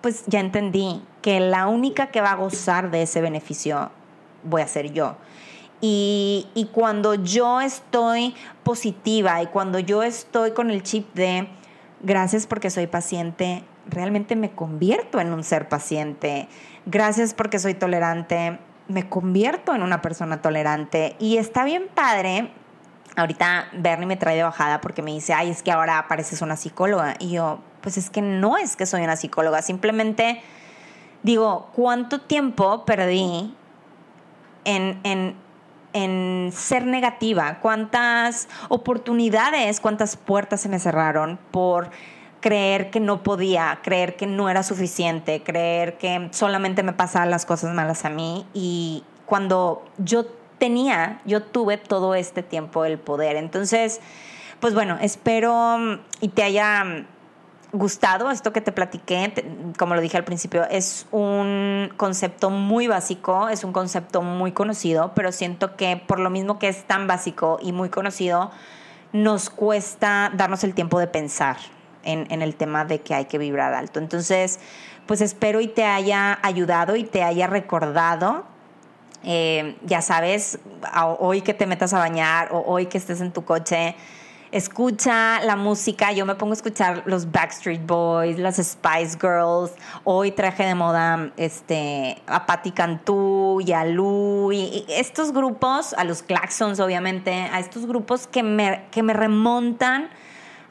pues 0.00 0.24
ya 0.26 0.40
entendí 0.40 1.02
que 1.22 1.40
la 1.40 1.66
única 1.66 2.08
que 2.08 2.20
va 2.20 2.32
a 2.32 2.36
gozar 2.36 2.90
de 2.90 3.02
ese 3.02 3.20
beneficio 3.20 3.90
voy 4.44 4.62
a 4.62 4.68
ser 4.68 4.92
yo. 4.92 5.16
Y, 5.80 6.48
y 6.54 6.66
cuando 6.66 7.14
yo 7.14 7.60
estoy 7.60 8.34
positiva 8.64 9.42
y 9.42 9.46
cuando 9.46 9.78
yo 9.78 10.02
estoy 10.02 10.52
con 10.52 10.70
el 10.70 10.82
chip 10.82 11.14
de 11.14 11.48
gracias 12.00 12.46
porque 12.46 12.70
soy 12.70 12.86
paciente, 12.86 13.62
realmente 13.88 14.36
me 14.36 14.50
convierto 14.50 15.20
en 15.20 15.32
un 15.32 15.44
ser 15.44 15.68
paciente. 15.68 16.48
Gracias 16.86 17.34
porque 17.34 17.58
soy 17.58 17.74
tolerante, 17.74 18.58
me 18.88 19.08
convierto 19.08 19.74
en 19.74 19.82
una 19.82 20.02
persona 20.02 20.42
tolerante. 20.42 21.16
Y 21.18 21.36
está 21.36 21.64
bien 21.64 21.88
padre 21.94 22.50
ahorita 23.18 23.68
Bernie 23.72 24.06
me 24.06 24.16
trae 24.16 24.36
de 24.36 24.44
bajada 24.44 24.80
porque 24.80 25.02
me 25.02 25.12
dice, 25.12 25.34
ay, 25.34 25.50
es 25.50 25.62
que 25.62 25.72
ahora 25.72 26.06
pareces 26.08 26.40
una 26.40 26.56
psicóloga. 26.56 27.16
Y 27.18 27.32
yo, 27.32 27.58
pues 27.80 27.98
es 27.98 28.10
que 28.10 28.22
no 28.22 28.56
es 28.56 28.76
que 28.76 28.86
soy 28.86 29.02
una 29.02 29.16
psicóloga, 29.16 29.60
simplemente 29.60 30.40
digo, 31.24 31.68
¿cuánto 31.74 32.20
tiempo 32.20 32.84
perdí 32.84 33.52
en, 34.64 35.00
en, 35.02 35.34
en 35.92 36.52
ser 36.52 36.86
negativa? 36.86 37.58
¿Cuántas 37.60 38.48
oportunidades, 38.68 39.80
cuántas 39.80 40.16
puertas 40.16 40.60
se 40.60 40.68
me 40.68 40.78
cerraron 40.78 41.40
por 41.50 41.90
creer 42.40 42.90
que 42.90 43.00
no 43.00 43.24
podía, 43.24 43.80
creer 43.82 44.14
que 44.14 44.28
no 44.28 44.48
era 44.48 44.62
suficiente, 44.62 45.42
creer 45.42 45.98
que 45.98 46.28
solamente 46.30 46.84
me 46.84 46.92
pasaban 46.92 47.30
las 47.30 47.44
cosas 47.44 47.74
malas 47.74 48.04
a 48.04 48.10
mí? 48.10 48.46
Y 48.54 49.02
cuando 49.26 49.84
yo 49.98 50.37
tenía, 50.58 51.20
yo 51.24 51.42
tuve 51.42 51.78
todo 51.78 52.14
este 52.14 52.42
tiempo 52.42 52.84
el 52.84 52.98
poder. 52.98 53.36
Entonces, 53.36 54.00
pues 54.60 54.74
bueno, 54.74 54.98
espero 55.00 55.78
mm, 55.78 56.00
y 56.20 56.28
te 56.28 56.42
haya 56.42 56.84
mm, 56.84 57.06
gustado 57.72 58.30
esto 58.30 58.52
que 58.52 58.60
te 58.60 58.72
platiqué, 58.72 59.32
como 59.78 59.94
lo 59.94 60.00
dije 60.00 60.16
al 60.16 60.24
principio, 60.24 60.64
es 60.70 61.06
un 61.10 61.92
concepto 61.96 62.50
muy 62.50 62.86
básico, 62.86 63.48
es 63.48 63.62
un 63.62 63.72
concepto 63.72 64.22
muy 64.22 64.52
conocido, 64.52 65.12
pero 65.14 65.32
siento 65.32 65.76
que 65.76 65.96
por 65.96 66.18
lo 66.18 66.30
mismo 66.30 66.58
que 66.58 66.68
es 66.68 66.84
tan 66.84 67.06
básico 67.06 67.58
y 67.62 67.72
muy 67.72 67.90
conocido, 67.90 68.50
nos 69.12 69.50
cuesta 69.50 70.30
darnos 70.34 70.64
el 70.64 70.74
tiempo 70.74 70.98
de 70.98 71.06
pensar 71.06 71.56
en, 72.04 72.26
en 72.30 72.42
el 72.42 72.54
tema 72.56 72.84
de 72.84 73.00
que 73.00 73.14
hay 73.14 73.26
que 73.26 73.38
vibrar 73.38 73.74
alto. 73.74 73.98
Entonces, 73.98 74.60
pues 75.06 75.20
espero 75.20 75.60
y 75.60 75.68
te 75.68 75.84
haya 75.84 76.38
ayudado 76.42 76.96
y 76.96 77.04
te 77.04 77.22
haya 77.22 77.46
recordado 77.46 78.44
eh, 79.24 79.76
ya 79.84 80.02
sabes, 80.02 80.58
hoy 81.18 81.42
que 81.42 81.54
te 81.54 81.66
metas 81.66 81.92
a 81.92 81.98
bañar 81.98 82.50
o 82.52 82.62
hoy 82.66 82.86
que 82.86 82.98
estés 82.98 83.20
en 83.20 83.32
tu 83.32 83.44
coche, 83.44 83.96
escucha 84.52 85.40
la 85.40 85.56
música. 85.56 86.12
Yo 86.12 86.24
me 86.24 86.34
pongo 86.34 86.52
a 86.52 86.56
escuchar 86.56 87.02
los 87.06 87.30
Backstreet 87.30 87.84
Boys, 87.86 88.38
las 88.38 88.56
Spice 88.56 89.18
Girls. 89.20 89.72
Hoy 90.04 90.30
traje 90.30 90.64
de 90.64 90.74
moda 90.74 91.32
este, 91.36 92.22
a 92.26 92.46
Patti 92.46 92.70
Cantú 92.70 93.60
y 93.64 93.72
a 93.72 93.84
Lou. 93.84 94.52
Y, 94.52 94.84
estos 94.88 95.32
grupos, 95.32 95.94
a 95.94 96.04
los 96.04 96.22
Claxons, 96.22 96.80
obviamente, 96.80 97.32
a 97.32 97.58
estos 97.58 97.86
grupos 97.86 98.26
que 98.26 98.42
me, 98.42 98.84
que 98.90 99.02
me 99.02 99.12
remontan 99.12 100.08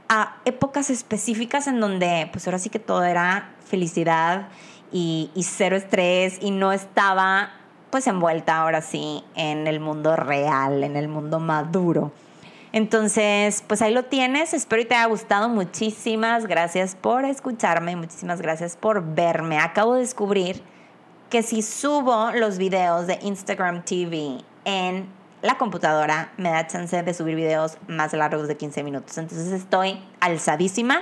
a 0.09 0.37
épocas 0.45 0.89
específicas 0.89 1.67
en 1.67 1.79
donde, 1.79 2.29
pues 2.31 2.47
ahora 2.47 2.59
sí 2.59 2.69
que 2.69 2.79
todo 2.79 3.03
era 3.03 3.49
felicidad 3.65 4.47
y, 4.91 5.31
y 5.35 5.43
cero 5.43 5.75
estrés 5.75 6.37
y 6.41 6.51
no 6.51 6.71
estaba 6.71 7.51
pues 7.89 8.07
envuelta 8.07 8.57
ahora 8.57 8.81
sí 8.81 9.23
en 9.35 9.67
el 9.67 9.79
mundo 9.79 10.15
real, 10.15 10.83
en 10.83 10.95
el 10.95 11.07
mundo 11.07 11.39
maduro. 11.39 12.11
Entonces, 12.73 13.63
pues 13.65 13.81
ahí 13.81 13.93
lo 13.93 14.03
tienes. 14.03 14.53
Espero 14.53 14.81
que 14.83 14.89
te 14.89 14.95
haya 14.95 15.07
gustado. 15.07 15.49
Muchísimas 15.49 16.45
gracias 16.45 16.95
por 16.95 17.25
escucharme. 17.25 17.95
Muchísimas 17.95 18.41
gracias 18.41 18.75
por 18.75 19.03
verme. 19.15 19.57
Acabo 19.57 19.95
de 19.95 20.01
descubrir 20.01 20.61
que 21.29 21.43
si 21.43 21.61
subo 21.61 22.31
los 22.31 22.57
videos 22.57 23.07
de 23.07 23.19
Instagram 23.21 23.83
TV 23.83 24.39
en 24.65 25.07
la 25.41 25.57
computadora, 25.57 26.31
me 26.37 26.49
da 26.49 26.67
chance 26.67 27.01
de 27.01 27.13
subir 27.13 27.35
videos 27.35 27.77
más 27.87 28.13
largos 28.13 28.47
de 28.47 28.57
15 28.57 28.83
minutos. 28.83 29.17
Entonces 29.17 29.51
estoy 29.51 29.99
alzadísima. 30.19 31.01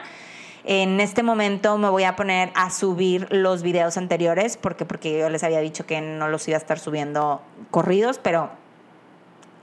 En 0.68 1.00
este 1.00 1.22
momento 1.22 1.78
me 1.78 1.90
voy 1.90 2.06
a 2.06 2.16
poner 2.16 2.52
a 2.56 2.72
subir 2.72 3.28
los 3.30 3.62
videos 3.62 3.98
anteriores 3.98 4.58
porque, 4.58 4.84
porque 4.84 5.20
yo 5.20 5.30
les 5.30 5.44
había 5.44 5.60
dicho 5.60 5.86
que 5.86 6.02
no 6.02 6.28
los 6.28 6.48
iba 6.48 6.58
a 6.58 6.60
estar 6.60 6.80
subiendo 6.80 7.42
corridos, 7.70 8.20
pero 8.22 8.50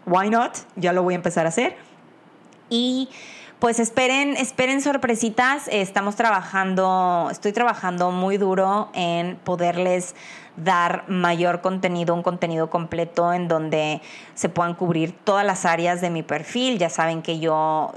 why 0.06 0.30
not? 0.30 0.58
Ya 0.76 0.92
lo 0.92 1.02
voy 1.02 1.14
a 1.14 1.16
empezar 1.16 1.44
a 1.46 1.48
hacer. 1.48 1.76
Y 2.70 3.08
pues 3.58 3.80
esperen, 3.80 4.36
esperen 4.36 4.80
sorpresitas. 4.80 5.68
Estamos 5.72 6.14
trabajando, 6.14 7.28
estoy 7.32 7.52
trabajando 7.52 8.12
muy 8.12 8.36
duro 8.36 8.88
en 8.94 9.36
poderles 9.36 10.14
dar 10.56 11.04
mayor 11.08 11.60
contenido, 11.60 12.14
un 12.14 12.22
contenido 12.22 12.68
completo 12.68 13.32
en 13.32 13.48
donde 13.48 14.00
se 14.34 14.48
puedan 14.48 14.74
cubrir 14.74 15.12
todas 15.12 15.46
las 15.46 15.64
áreas 15.64 16.00
de 16.00 16.10
mi 16.10 16.22
perfil. 16.22 16.78
Ya 16.78 16.90
saben 16.90 17.22
que 17.22 17.38
yo, 17.38 17.92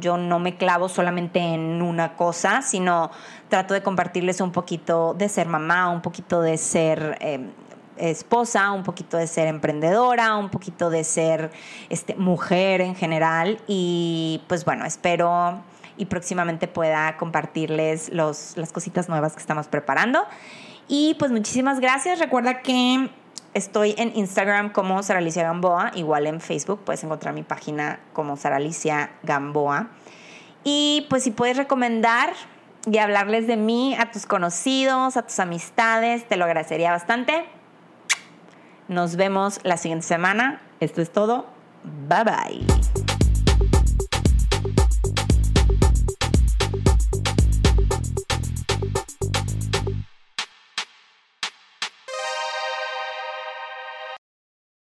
yo 0.00 0.16
no 0.16 0.38
me 0.38 0.56
clavo 0.56 0.88
solamente 0.88 1.38
en 1.38 1.82
una 1.82 2.16
cosa, 2.16 2.62
sino 2.62 3.10
trato 3.48 3.74
de 3.74 3.82
compartirles 3.82 4.40
un 4.40 4.52
poquito 4.52 5.14
de 5.14 5.28
ser 5.28 5.46
mamá, 5.46 5.90
un 5.90 6.02
poquito 6.02 6.40
de 6.40 6.58
ser 6.58 7.18
eh, 7.20 7.40
esposa, 7.96 8.72
un 8.72 8.82
poquito 8.82 9.16
de 9.16 9.26
ser 9.26 9.46
emprendedora, 9.46 10.36
un 10.36 10.50
poquito 10.50 10.90
de 10.90 11.04
ser 11.04 11.50
este, 11.88 12.14
mujer 12.16 12.80
en 12.80 12.94
general. 12.94 13.60
Y 13.66 14.42
pues 14.48 14.64
bueno, 14.64 14.84
espero 14.84 15.60
y 15.96 16.06
próximamente 16.06 16.68
pueda 16.68 17.16
compartirles 17.16 18.10
los, 18.12 18.56
las 18.56 18.72
cositas 18.72 19.08
nuevas 19.08 19.34
que 19.34 19.40
estamos 19.40 19.68
preparando. 19.68 20.24
Y 20.88 21.14
pues 21.18 21.30
muchísimas 21.30 21.80
gracias. 21.80 22.18
Recuerda 22.18 22.62
que 22.62 23.10
estoy 23.54 23.94
en 23.98 24.16
Instagram 24.16 24.72
como 24.72 25.02
Sara 25.02 25.18
Alicia 25.18 25.42
Gamboa, 25.42 25.92
igual 25.94 26.26
en 26.26 26.40
Facebook 26.40 26.80
puedes 26.84 27.04
encontrar 27.04 27.34
mi 27.34 27.42
página 27.42 28.00
como 28.12 28.36
Sara 28.36 28.56
Alicia 28.56 29.10
Gamboa. 29.22 29.88
Y 30.64 31.06
pues 31.10 31.24
si 31.24 31.30
puedes 31.30 31.56
recomendar 31.56 32.32
y 32.90 32.98
hablarles 32.98 33.46
de 33.46 33.56
mí 33.56 33.94
a 33.98 34.10
tus 34.10 34.26
conocidos, 34.26 35.16
a 35.16 35.22
tus 35.22 35.38
amistades, 35.38 36.26
te 36.28 36.36
lo 36.36 36.44
agradecería 36.44 36.90
bastante. 36.90 37.44
Nos 38.88 39.16
vemos 39.16 39.60
la 39.62 39.76
siguiente 39.76 40.06
semana. 40.06 40.60
Esto 40.80 41.00
es 41.00 41.10
todo. 41.10 41.46
Bye 42.08 42.24
bye. 42.24 43.01